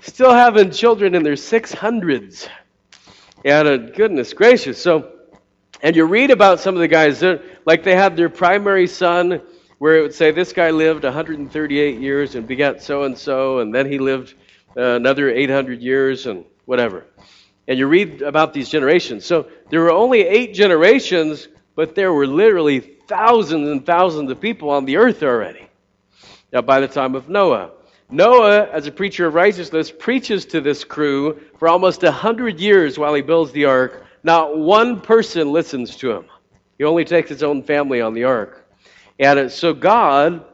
Still 0.01 0.33
having 0.33 0.71
children 0.71 1.13
in 1.13 1.21
their 1.21 1.35
600s. 1.35 2.49
And 3.43 3.67
uh, 3.67 3.77
goodness 3.77 4.33
gracious. 4.33 4.81
So, 4.81 5.11
and 5.83 5.95
you 5.95 6.05
read 6.05 6.31
about 6.31 6.59
some 6.59 6.73
of 6.73 6.81
the 6.81 6.87
guys, 6.87 7.23
like 7.65 7.83
they 7.83 7.95
had 7.95 8.17
their 8.17 8.29
primary 8.29 8.87
son, 8.87 9.39
where 9.77 9.97
it 9.97 10.01
would 10.01 10.15
say 10.15 10.31
this 10.31 10.51
guy 10.51 10.71
lived 10.71 11.03
138 11.03 11.99
years 11.99 12.33
and 12.33 12.47
begat 12.47 12.81
so 12.81 13.03
and 13.03 13.15
so, 13.15 13.59
and 13.59 13.73
then 13.73 13.91
he 13.91 13.99
lived 13.99 14.33
uh, 14.75 14.95
another 14.95 15.29
800 15.29 15.79
years 15.79 16.25
and 16.25 16.43
whatever. 16.65 17.05
And 17.67 17.77
you 17.77 17.85
read 17.85 18.23
about 18.23 18.51
these 18.51 18.69
generations. 18.69 19.27
So 19.27 19.47
there 19.69 19.81
were 19.81 19.91
only 19.91 20.21
eight 20.21 20.55
generations, 20.55 21.47
but 21.75 21.93
there 21.93 22.11
were 22.11 22.25
literally 22.25 22.79
thousands 22.79 23.69
and 23.69 23.85
thousands 23.85 24.31
of 24.31 24.41
people 24.41 24.71
on 24.71 24.85
the 24.85 24.97
earth 24.97 25.21
already. 25.21 25.65
Now, 26.55 26.61
by 26.61 26.79
the 26.79 26.87
time 26.87 27.15
of 27.15 27.27
Noah, 27.27 27.71
Noah, 28.09 28.69
as 28.71 28.85
a 28.85 28.91
preacher 28.91 29.25
of 29.25 29.33
righteousness, 29.33 29.91
preaches 29.91 30.45
to 30.47 30.61
this 30.61 30.83
crew 30.83 31.41
for 31.57 31.67
almost 31.67 32.03
a 32.03 32.11
hundred 32.11 32.59
years 32.59 32.99
while 32.99 33.13
he 33.13 33.21
builds 33.21 33.51
the 33.51 33.65
ark. 33.65 34.05
Not 34.23 34.57
one 34.57 35.01
person 35.01 35.51
listens 35.51 35.95
to 35.97 36.11
him. 36.11 36.25
He 36.77 36.83
only 36.83 37.05
takes 37.05 37.29
his 37.29 37.41
own 37.41 37.63
family 37.63 38.01
on 38.01 38.13
the 38.13 38.25
ark. 38.25 38.69
And 39.19 39.51
so 39.51 39.73
God 39.73 40.45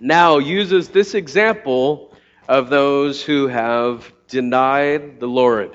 now 0.00 0.38
uses 0.38 0.88
this 0.88 1.14
example 1.14 2.14
of 2.48 2.70
those 2.70 3.22
who 3.22 3.48
have 3.48 4.12
denied 4.28 5.18
the 5.18 5.26
Lord. 5.26 5.72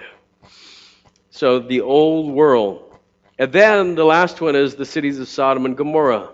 So 1.32 1.60
the 1.60 1.82
old 1.82 2.32
world. 2.32 2.98
And 3.38 3.52
then 3.52 3.96
the 3.96 4.06
last 4.06 4.40
one 4.40 4.56
is 4.56 4.76
the 4.76 4.86
cities 4.86 5.20
of 5.20 5.28
Sodom 5.28 5.66
and 5.66 5.76
Gomorrah. 5.76 6.30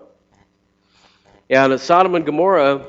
And 1.49 1.79
Sodom 1.79 2.13
and 2.13 2.25
Gomorrah 2.25 2.85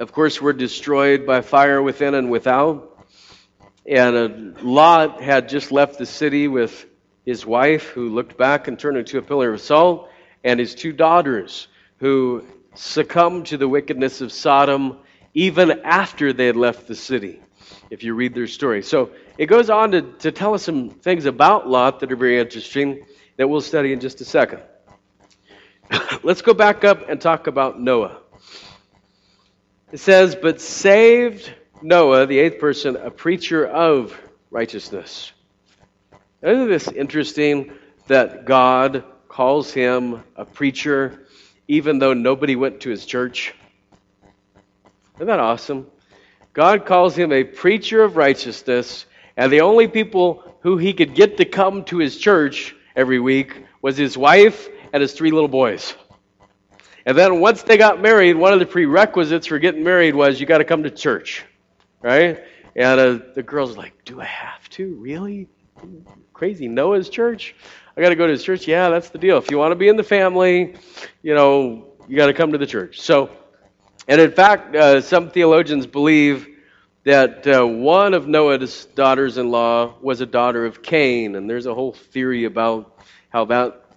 of 0.00 0.12
course, 0.12 0.40
were 0.40 0.54
destroyed 0.54 1.26
by 1.26 1.42
fire 1.42 1.82
within 1.82 2.14
and 2.14 2.30
without. 2.30 2.98
And 3.86 4.58
Lot 4.62 5.20
had 5.20 5.50
just 5.50 5.70
left 5.70 5.98
the 5.98 6.06
city 6.06 6.48
with 6.48 6.86
his 7.26 7.44
wife, 7.44 7.88
who 7.88 8.08
looked 8.08 8.38
back 8.38 8.66
and 8.66 8.78
turned 8.78 8.96
into 8.96 9.18
a 9.18 9.22
pillar 9.22 9.52
of 9.52 9.60
salt, 9.60 10.08
and 10.42 10.58
his 10.58 10.74
two 10.74 10.92
daughters, 10.94 11.68
who 11.98 12.42
succumbed 12.74 13.46
to 13.46 13.58
the 13.58 13.68
wickedness 13.68 14.22
of 14.22 14.32
Sodom 14.32 14.98
even 15.34 15.82
after 15.84 16.32
they 16.32 16.46
had 16.46 16.56
left 16.56 16.88
the 16.88 16.94
city, 16.94 17.40
if 17.90 18.02
you 18.02 18.14
read 18.14 18.34
their 18.34 18.46
story. 18.46 18.82
So 18.82 19.10
it 19.36 19.46
goes 19.46 19.68
on 19.68 19.90
to, 19.92 20.02
to 20.20 20.32
tell 20.32 20.54
us 20.54 20.62
some 20.62 20.88
things 20.88 21.26
about 21.26 21.68
Lot 21.68 22.00
that 22.00 22.10
are 22.10 22.16
very 22.16 22.40
interesting 22.40 23.04
that 23.36 23.48
we'll 23.48 23.60
study 23.60 23.92
in 23.92 24.00
just 24.00 24.20
a 24.22 24.24
second. 24.24 24.62
Let's 26.22 26.40
go 26.40 26.54
back 26.54 26.84
up 26.84 27.08
and 27.08 27.20
talk 27.20 27.46
about 27.46 27.78
Noah. 27.78 28.19
It 29.92 29.98
says, 29.98 30.36
But 30.36 30.60
saved 30.60 31.52
Noah, 31.82 32.26
the 32.26 32.38
eighth 32.38 32.60
person, 32.60 32.94
a 32.94 33.10
preacher 33.10 33.66
of 33.66 34.16
righteousness. 34.50 35.32
Isn't 36.42 36.68
this 36.68 36.86
interesting 36.86 37.72
that 38.06 38.44
God 38.44 39.02
calls 39.28 39.72
him 39.72 40.22
a 40.36 40.44
preacher 40.44 41.26
even 41.66 41.98
though 41.98 42.14
nobody 42.14 42.54
went 42.54 42.80
to 42.82 42.90
his 42.90 43.04
church? 43.04 43.52
Isn't 45.16 45.26
that 45.26 45.40
awesome? 45.40 45.88
God 46.52 46.86
calls 46.86 47.16
him 47.16 47.32
a 47.32 47.42
preacher 47.42 48.02
of 48.02 48.16
righteousness, 48.16 49.06
and 49.36 49.52
the 49.52 49.62
only 49.62 49.88
people 49.88 50.56
who 50.60 50.76
he 50.76 50.92
could 50.92 51.16
get 51.16 51.38
to 51.38 51.44
come 51.44 51.84
to 51.86 51.98
his 51.98 52.16
church 52.16 52.76
every 52.94 53.18
week 53.18 53.64
was 53.82 53.96
his 53.96 54.16
wife 54.16 54.68
and 54.92 55.00
his 55.00 55.14
three 55.14 55.32
little 55.32 55.48
boys. 55.48 55.94
And 57.06 57.16
then 57.16 57.40
once 57.40 57.62
they 57.62 57.76
got 57.76 58.00
married, 58.00 58.36
one 58.36 58.52
of 58.52 58.58
the 58.58 58.66
prerequisites 58.66 59.46
for 59.46 59.58
getting 59.58 59.82
married 59.82 60.14
was 60.14 60.40
you 60.40 60.46
got 60.46 60.58
to 60.58 60.64
come 60.64 60.82
to 60.82 60.90
church, 60.90 61.44
right? 62.02 62.42
And 62.76 63.00
uh, 63.00 63.18
the 63.34 63.42
girl's 63.42 63.76
like, 63.76 64.04
"Do 64.04 64.20
I 64.20 64.26
have 64.26 64.68
to? 64.70 64.94
Really? 64.94 65.48
Crazy 66.32 66.68
Noah's 66.68 67.08
church? 67.08 67.54
I 67.96 68.00
got 68.00 68.10
to 68.10 68.16
go 68.16 68.26
to 68.26 68.32
his 68.32 68.44
church? 68.44 68.68
Yeah, 68.68 68.90
that's 68.90 69.10
the 69.10 69.18
deal. 69.18 69.38
If 69.38 69.50
you 69.50 69.58
want 69.58 69.72
to 69.72 69.76
be 69.76 69.88
in 69.88 69.96
the 69.96 70.04
family, 70.04 70.74
you 71.22 71.34
know, 71.34 71.94
you 72.08 72.16
got 72.16 72.26
to 72.26 72.34
come 72.34 72.52
to 72.52 72.58
the 72.58 72.66
church." 72.66 73.00
So, 73.00 73.30
and 74.06 74.20
in 74.20 74.30
fact, 74.32 74.76
uh, 74.76 75.00
some 75.00 75.30
theologians 75.30 75.86
believe 75.86 76.48
that 77.04 77.46
uh, 77.46 77.66
one 77.66 78.12
of 78.12 78.28
Noah's 78.28 78.84
daughters-in-law 78.94 79.96
was 80.02 80.20
a 80.20 80.26
daughter 80.26 80.66
of 80.66 80.82
Cain, 80.82 81.34
and 81.34 81.48
there's 81.48 81.66
a 81.66 81.74
whole 81.74 81.92
theory 81.92 82.44
about 82.44 83.00
how 83.30 83.46
that 83.46 83.89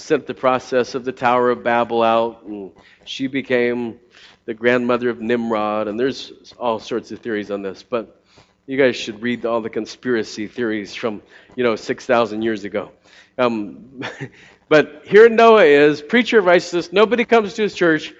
sent 0.00 0.26
the 0.26 0.34
process 0.34 0.94
of 0.94 1.04
the 1.04 1.12
Tower 1.12 1.50
of 1.50 1.62
Babel 1.62 2.02
out, 2.02 2.42
and 2.44 2.72
she 3.04 3.26
became 3.26 4.00
the 4.46 4.54
grandmother 4.54 5.10
of 5.10 5.20
Nimrod, 5.20 5.88
and 5.88 5.98
there's 5.98 6.32
all 6.58 6.78
sorts 6.78 7.12
of 7.12 7.20
theories 7.20 7.50
on 7.50 7.62
this, 7.62 7.82
but 7.82 8.22
you 8.66 8.76
guys 8.76 8.96
should 8.96 9.22
read 9.22 9.44
all 9.46 9.60
the 9.60 9.70
conspiracy 9.70 10.46
theories 10.46 10.94
from, 10.94 11.22
you 11.56 11.64
know, 11.64 11.76
6,000 11.76 12.42
years 12.42 12.64
ago. 12.64 12.90
Um, 13.38 14.00
but 14.68 15.02
here 15.04 15.28
Noah 15.28 15.64
is, 15.64 16.02
preacher 16.02 16.38
of 16.38 16.44
righteousness, 16.44 16.92
nobody 16.92 17.24
comes 17.24 17.54
to 17.54 17.62
his 17.62 17.74
church, 17.74 18.14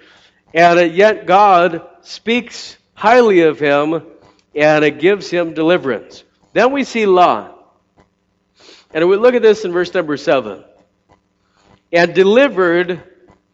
and 0.53 0.93
yet 0.93 1.25
God 1.25 1.87
speaks 2.01 2.77
highly 2.93 3.41
of 3.41 3.59
him, 3.59 4.03
and 4.55 4.85
it 4.85 4.99
gives 4.99 5.29
him 5.29 5.53
deliverance. 5.53 6.23
Then 6.53 6.71
we 6.71 6.83
see 6.83 7.05
Lot. 7.05 7.57
And 8.93 9.07
we 9.07 9.15
look 9.15 9.35
at 9.35 9.41
this 9.41 9.63
in 9.63 9.71
verse 9.71 9.93
number 9.93 10.17
7 10.17 10.65
and 11.91 12.13
delivered 12.13 13.03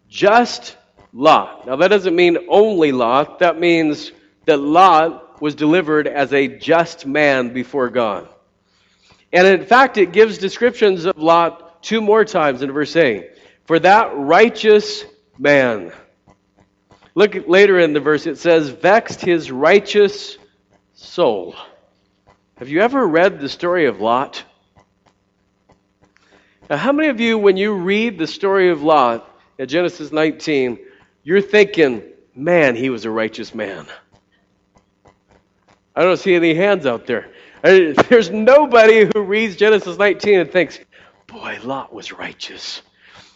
just 0.10 0.78
Lot. 1.14 1.66
Now, 1.66 1.78
that 1.78 1.88
doesn't 1.88 2.16
mean 2.16 2.38
only 2.50 2.92
Lot. 2.92 3.40
That 3.40 3.60
means 3.60 4.12
that 4.46 4.58
Lot 4.58 5.42
was 5.42 5.56
delivered 5.56 6.08
as 6.08 6.34
a 6.34 6.48
just 6.48 7.06
man 7.06 7.54
before 7.54 7.90
God. 7.90 8.28
And 9.34 9.48
in 9.48 9.66
fact, 9.66 9.98
it 9.98 10.12
gives 10.12 10.38
descriptions 10.38 11.06
of 11.06 11.18
Lot 11.18 11.84
two 11.84 12.02
more 12.02 12.26
times 12.26 12.62
in 12.62 12.72
verse 12.72 12.96
8. 12.96 13.32
For 13.66 13.80
that 13.80 14.16
righteous 14.16 15.04
man. 15.38 15.92
Look 17.16 17.48
later 17.48 17.80
in 17.80 17.94
the 17.94 18.00
verse, 18.00 18.28
it 18.28 18.38
says, 18.38 18.70
vexed 18.70 19.22
his 19.22 19.52
righteous 19.52 20.38
soul. 20.94 21.56
Have 22.58 22.70
you 22.70 22.82
ever 22.82 23.06
read 23.08 23.40
the 23.40 23.50
story 23.50 23.88
of 23.88 24.00
Lot? 24.00 24.44
Now, 26.70 26.76
how 26.76 26.92
many 26.92 27.08
of 27.08 27.22
you, 27.22 27.38
when 27.38 27.56
you 27.56 27.74
read 27.74 28.18
the 28.18 28.28
story 28.28 28.72
of 28.72 28.84
Lot 28.84 29.30
at 29.58 29.70
Genesis 29.70 30.12
19, 30.12 30.78
you're 31.24 31.42
thinking, 31.42 32.04
man, 32.36 32.76
he 32.76 32.90
was 32.90 33.06
a 33.06 33.10
righteous 33.10 33.56
man? 33.56 33.88
I 35.96 36.04
don't 36.04 36.18
see 36.18 36.36
any 36.36 36.54
hands 36.54 36.86
out 36.86 37.08
there. 37.08 37.32
There's 37.64 38.30
nobody 38.30 39.06
who 39.06 39.22
reads 39.22 39.56
Genesis 39.56 39.98
19 39.98 40.42
and 40.42 40.52
thinks, 40.52 40.78
boy, 41.26 41.58
Lot 41.64 41.94
was 41.94 42.12
righteous. 42.12 42.82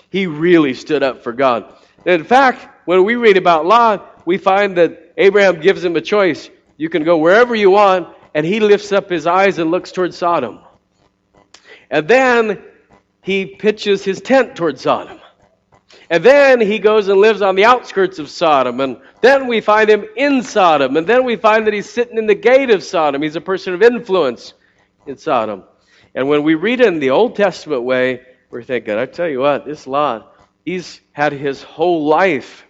He 0.10 0.28
really 0.28 0.74
stood 0.74 1.02
up 1.02 1.24
for 1.24 1.32
God. 1.32 1.74
in 2.06 2.26
fact, 2.26 2.67
when 2.86 3.06
we 3.06 3.15
read 3.15 3.38
about 3.38 3.65
Lot, 3.65 4.28
we 4.28 4.38
find 4.38 4.76
that 4.78 5.13
Abraham 5.15 5.62
gives 5.62 5.84
him 5.84 5.96
a 5.96 6.02
choice. 6.02 6.50
You 6.76 6.89
can 6.89 7.06
go 7.06 7.17
wherever 7.17 7.56
you 7.56 7.72
want, 7.72 8.10
and 8.34 8.46
he 8.46 8.60
lifts 8.60 8.91
up 8.91 9.10
his 9.10 9.26
eyes 9.26 9.58
and 9.58 9.72
looks 9.72 9.94
toward 9.94 10.13
Sodom. 10.13 10.60
And 11.89 12.08
then 12.08 12.62
he 13.22 13.46
pitches 13.46 14.04
his 14.04 14.22
tent 14.22 14.56
toward 14.56 14.80
Sodom. 14.80 15.20
And 16.10 16.24
then 16.24 16.60
he 16.60 16.80
goes 16.80 17.08
and 17.08 17.20
lives 17.20 17.42
on 17.42 17.56
the 17.56 17.66
outskirts 17.66 18.20
of 18.20 18.30
Sodom. 18.30 18.80
And 18.82 18.98
then 19.22 19.48
we 19.48 19.62
find 19.62 19.90
him 19.90 20.06
in 20.18 20.44
Sodom. 20.44 20.98
And 20.98 21.08
then 21.08 21.24
we 21.24 21.38
find 21.38 21.68
that 21.68 21.74
he's 21.74 21.90
sitting 21.90 22.18
in 22.18 22.28
the 22.28 22.36
gate 22.36 22.70
of 22.70 22.84
Sodom. 22.84 23.22
He's 23.22 23.38
a 23.38 23.42
person 23.42 23.74
of 23.74 23.82
influence 23.82 24.54
in 25.06 25.18
Sodom. 25.18 25.64
And 26.14 26.28
when 26.28 26.44
we 26.44 26.56
read 26.56 26.82
it 26.82 26.88
in 26.88 27.00
the 27.00 27.12
Old 27.12 27.36
Testament 27.36 27.84
way, 27.84 28.22
we're 28.50 28.64
thinking, 28.64 28.98
I 28.98 29.06
tell 29.06 29.30
you 29.30 29.40
what, 29.40 29.66
this 29.66 29.88
Lot, 29.88 30.36
he's 30.66 31.00
had 31.14 31.32
his 31.32 31.64
whole 31.64 32.06
life 32.06 32.66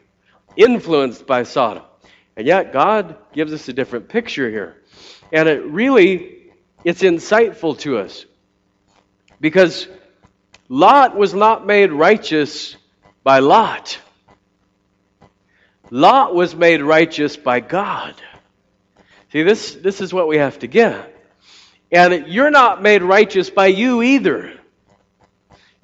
influenced 0.55 1.25
by 1.25 1.43
Sodom. 1.43 1.83
And 2.37 2.45
yet 2.45 2.71
God 2.71 3.17
gives 3.33 3.53
us 3.53 3.67
a 3.67 3.73
different 3.73 4.07
picture 4.07 4.49
here. 4.49 4.83
And 5.31 5.49
it 5.49 5.65
really, 5.65 6.51
it's 6.83 7.01
insightful 7.01 7.77
to 7.79 7.97
us. 7.97 8.25
Because 9.39 9.87
Lot 10.73 11.17
was 11.17 11.33
not 11.33 11.65
made 11.65 11.91
righteous 11.91 12.77
by 13.25 13.39
Lot. 13.39 13.99
Lot 15.89 16.33
was 16.33 16.55
made 16.55 16.81
righteous 16.81 17.35
by 17.35 17.59
God. 17.59 18.15
See, 19.33 19.43
this, 19.43 19.75
this 19.75 19.99
is 19.99 20.13
what 20.13 20.29
we 20.29 20.37
have 20.37 20.59
to 20.59 20.67
get. 20.67 21.13
And 21.91 22.27
you're 22.27 22.51
not 22.51 22.81
made 22.81 23.03
righteous 23.03 23.49
by 23.49 23.67
you 23.67 24.01
either. 24.01 24.53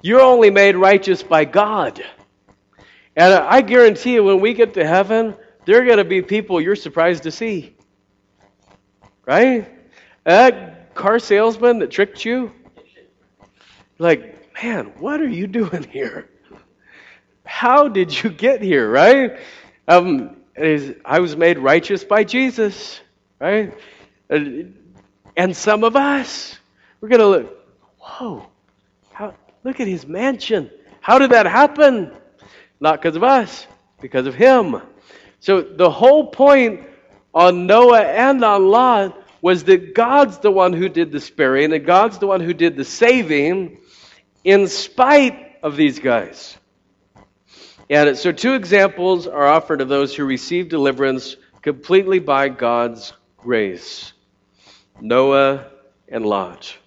You're 0.02 0.22
only 0.22 0.52
made 0.52 0.78
righteous 0.78 1.22
by 1.22 1.44
God. 1.44 2.02
And 3.14 3.34
I 3.34 3.60
guarantee 3.60 4.14
you, 4.14 4.24
when 4.24 4.40
we 4.40 4.54
get 4.54 4.76
to 4.76 4.88
heaven, 4.88 5.36
there 5.66 5.82
are 5.82 5.86
going 5.86 5.98
to 5.98 6.06
be 6.06 6.22
people 6.22 6.62
you're 6.62 6.78
surprised 6.78 7.24
to 7.24 7.32
see. 7.32 7.76
Right? 9.26 9.70
That 10.24 10.96
car 10.96 11.20
salesman 11.20 11.80
that 11.80 11.92
tricked 11.92 12.24
you, 12.24 12.54
like, 14.00 14.36
man, 14.64 14.86
what 15.00 15.22
are 15.22 15.28
you 15.28 15.48
doing 15.48 15.84
here? 15.84 16.30
How 17.46 17.88
did 17.88 18.24
you 18.24 18.30
get 18.30 18.62
here, 18.62 18.90
right? 18.90 19.40
Um, 19.88 20.38
I 21.06 21.20
was 21.20 21.38
made 21.38 21.60
righteous 21.60 22.04
by 22.04 22.24
Jesus, 22.24 23.00
right? 23.40 23.74
And 24.30 25.56
some 25.56 25.84
of 25.84 25.96
us, 25.96 26.58
we're 27.00 27.10
going 27.10 27.22
to 27.22 27.28
look, 27.28 27.54
Whoa, 28.00 28.48
how, 29.12 29.36
look 29.64 29.80
at 29.80 29.88
his 29.88 30.08
mansion. 30.08 30.72
How 31.02 31.20
did 31.20 31.32
that 31.32 31.46
happen? 31.46 32.12
Not 32.80 33.02
because 33.02 33.16
of 33.16 33.24
us, 33.24 33.68
because 34.02 34.28
of 34.28 34.34
him. 34.36 34.82
So 35.40 35.62
the 35.62 35.90
whole 35.90 36.28
point 36.28 36.82
on 37.34 37.68
Noah 37.68 38.02
and 38.02 38.44
on 38.44 38.68
Lot 38.68 39.24
was 39.42 39.66
that 39.66 39.94
God's 39.94 40.40
the 40.40 40.52
one 40.52 40.74
who 40.74 40.90
did 40.90 41.12
the 41.12 41.20
sparing 41.20 41.72
and 41.74 41.86
God's 41.86 42.18
the 42.18 42.28
one 42.28 42.42
who 42.42 42.54
did 42.54 42.76
the 42.76 42.86
saving 42.86 43.78
in 44.48 44.66
spite 44.70 45.58
of 45.62 45.76
these 45.76 46.00
guys. 46.00 46.58
And 47.90 48.18
so 48.18 48.32
two 48.32 48.54
examples 48.54 49.28
are 49.28 49.46
offered 49.46 49.82
of 49.82 49.90
those 49.90 50.16
who 50.16 50.24
received 50.24 50.70
deliverance 50.70 51.36
completely 51.62 52.20
by 52.20 52.48
God's 52.48 53.12
grace 53.36 54.14
Noah 55.02 55.68
and 56.08 56.26
Lot. 56.26 56.78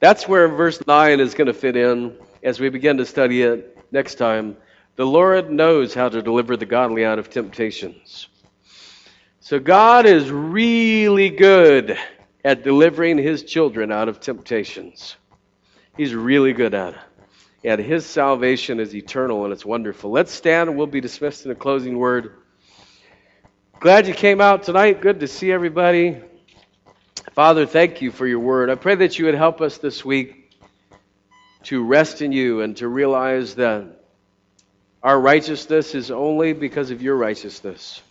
That's 0.00 0.26
where 0.26 0.48
verse 0.48 0.80
9 0.86 1.20
is 1.20 1.34
going 1.34 1.48
to 1.48 1.52
fit 1.52 1.76
in 1.76 2.16
as 2.42 2.58
we 2.58 2.70
begin 2.70 2.96
to 2.96 3.04
study 3.04 3.42
it 3.42 3.76
next 3.92 4.14
time. 4.14 4.56
The 4.96 5.04
Lord 5.04 5.50
knows 5.50 5.92
how 5.92 6.08
to 6.08 6.22
deliver 6.22 6.56
the 6.56 6.64
godly 6.64 7.04
out 7.04 7.18
of 7.18 7.28
temptations. 7.28 8.28
So 9.40 9.58
God 9.58 10.06
is 10.06 10.30
really 10.30 11.28
good 11.28 11.98
at 12.42 12.64
delivering 12.64 13.18
his 13.18 13.42
children 13.42 13.92
out 13.92 14.08
of 14.08 14.20
temptations. 14.20 15.16
He's 15.96 16.14
really 16.14 16.52
good 16.52 16.74
at 16.74 16.94
it. 16.94 17.00
And 17.64 17.80
his 17.80 18.04
salvation 18.04 18.78
is 18.80 18.94
eternal 18.94 19.44
and 19.44 19.52
it's 19.52 19.64
wonderful. 19.64 20.10
Let's 20.10 20.32
stand 20.32 20.68
and 20.68 20.76
we'll 20.76 20.86
be 20.86 21.00
dismissed 21.00 21.46
in 21.46 21.50
a 21.50 21.54
closing 21.54 21.98
word. 21.98 22.32
Glad 23.80 24.06
you 24.06 24.14
came 24.14 24.40
out 24.40 24.64
tonight. 24.64 25.00
Good 25.00 25.20
to 25.20 25.28
see 25.28 25.50
everybody. 25.50 26.20
Father, 27.32 27.64
thank 27.64 28.02
you 28.02 28.10
for 28.10 28.26
your 28.26 28.40
word. 28.40 28.70
I 28.70 28.74
pray 28.74 28.96
that 28.96 29.18
you 29.18 29.26
would 29.26 29.34
help 29.34 29.60
us 29.60 29.78
this 29.78 30.04
week 30.04 30.52
to 31.64 31.82
rest 31.82 32.22
in 32.22 32.32
you 32.32 32.60
and 32.60 32.76
to 32.76 32.88
realize 32.88 33.54
that 33.54 34.04
our 35.02 35.18
righteousness 35.18 35.94
is 35.94 36.10
only 36.10 36.52
because 36.52 36.90
of 36.90 37.02
your 37.02 37.16
righteousness. 37.16 38.02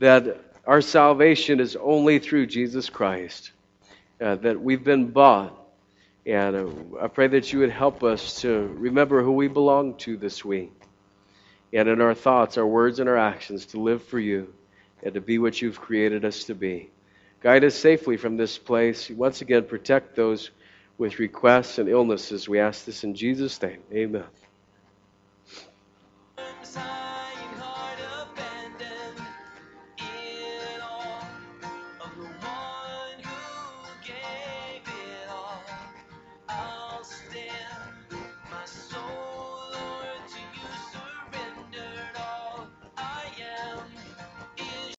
That 0.00 0.40
our 0.66 0.80
salvation 0.80 1.60
is 1.60 1.76
only 1.76 2.18
through 2.18 2.46
Jesus 2.46 2.90
Christ. 2.90 3.52
Uh, 4.20 4.34
that 4.36 4.60
we've 4.60 4.84
been 4.84 5.10
bought. 5.10 5.57
And 6.28 6.56
uh, 6.56 7.04
I 7.04 7.08
pray 7.08 7.26
that 7.28 7.54
you 7.54 7.60
would 7.60 7.70
help 7.70 8.04
us 8.04 8.42
to 8.42 8.70
remember 8.76 9.22
who 9.22 9.32
we 9.32 9.48
belong 9.48 9.94
to 9.98 10.18
this 10.18 10.44
week. 10.44 10.72
And 11.72 11.88
in 11.88 12.02
our 12.02 12.14
thoughts, 12.14 12.58
our 12.58 12.66
words, 12.66 13.00
and 13.00 13.08
our 13.08 13.16
actions 13.16 13.64
to 13.66 13.80
live 13.80 14.02
for 14.02 14.18
you 14.18 14.52
and 15.02 15.14
to 15.14 15.22
be 15.22 15.38
what 15.38 15.60
you've 15.62 15.80
created 15.80 16.26
us 16.26 16.44
to 16.44 16.54
be. 16.54 16.90
Guide 17.40 17.64
us 17.64 17.74
safely 17.74 18.18
from 18.18 18.36
this 18.36 18.58
place. 18.58 19.08
Once 19.08 19.40
again, 19.40 19.64
protect 19.64 20.16
those 20.16 20.50
with 20.98 21.18
requests 21.18 21.78
and 21.78 21.88
illnesses. 21.88 22.46
We 22.46 22.58
ask 22.58 22.84
this 22.84 23.04
in 23.04 23.14
Jesus' 23.14 23.60
name. 23.62 23.80
Amen. 23.90 24.24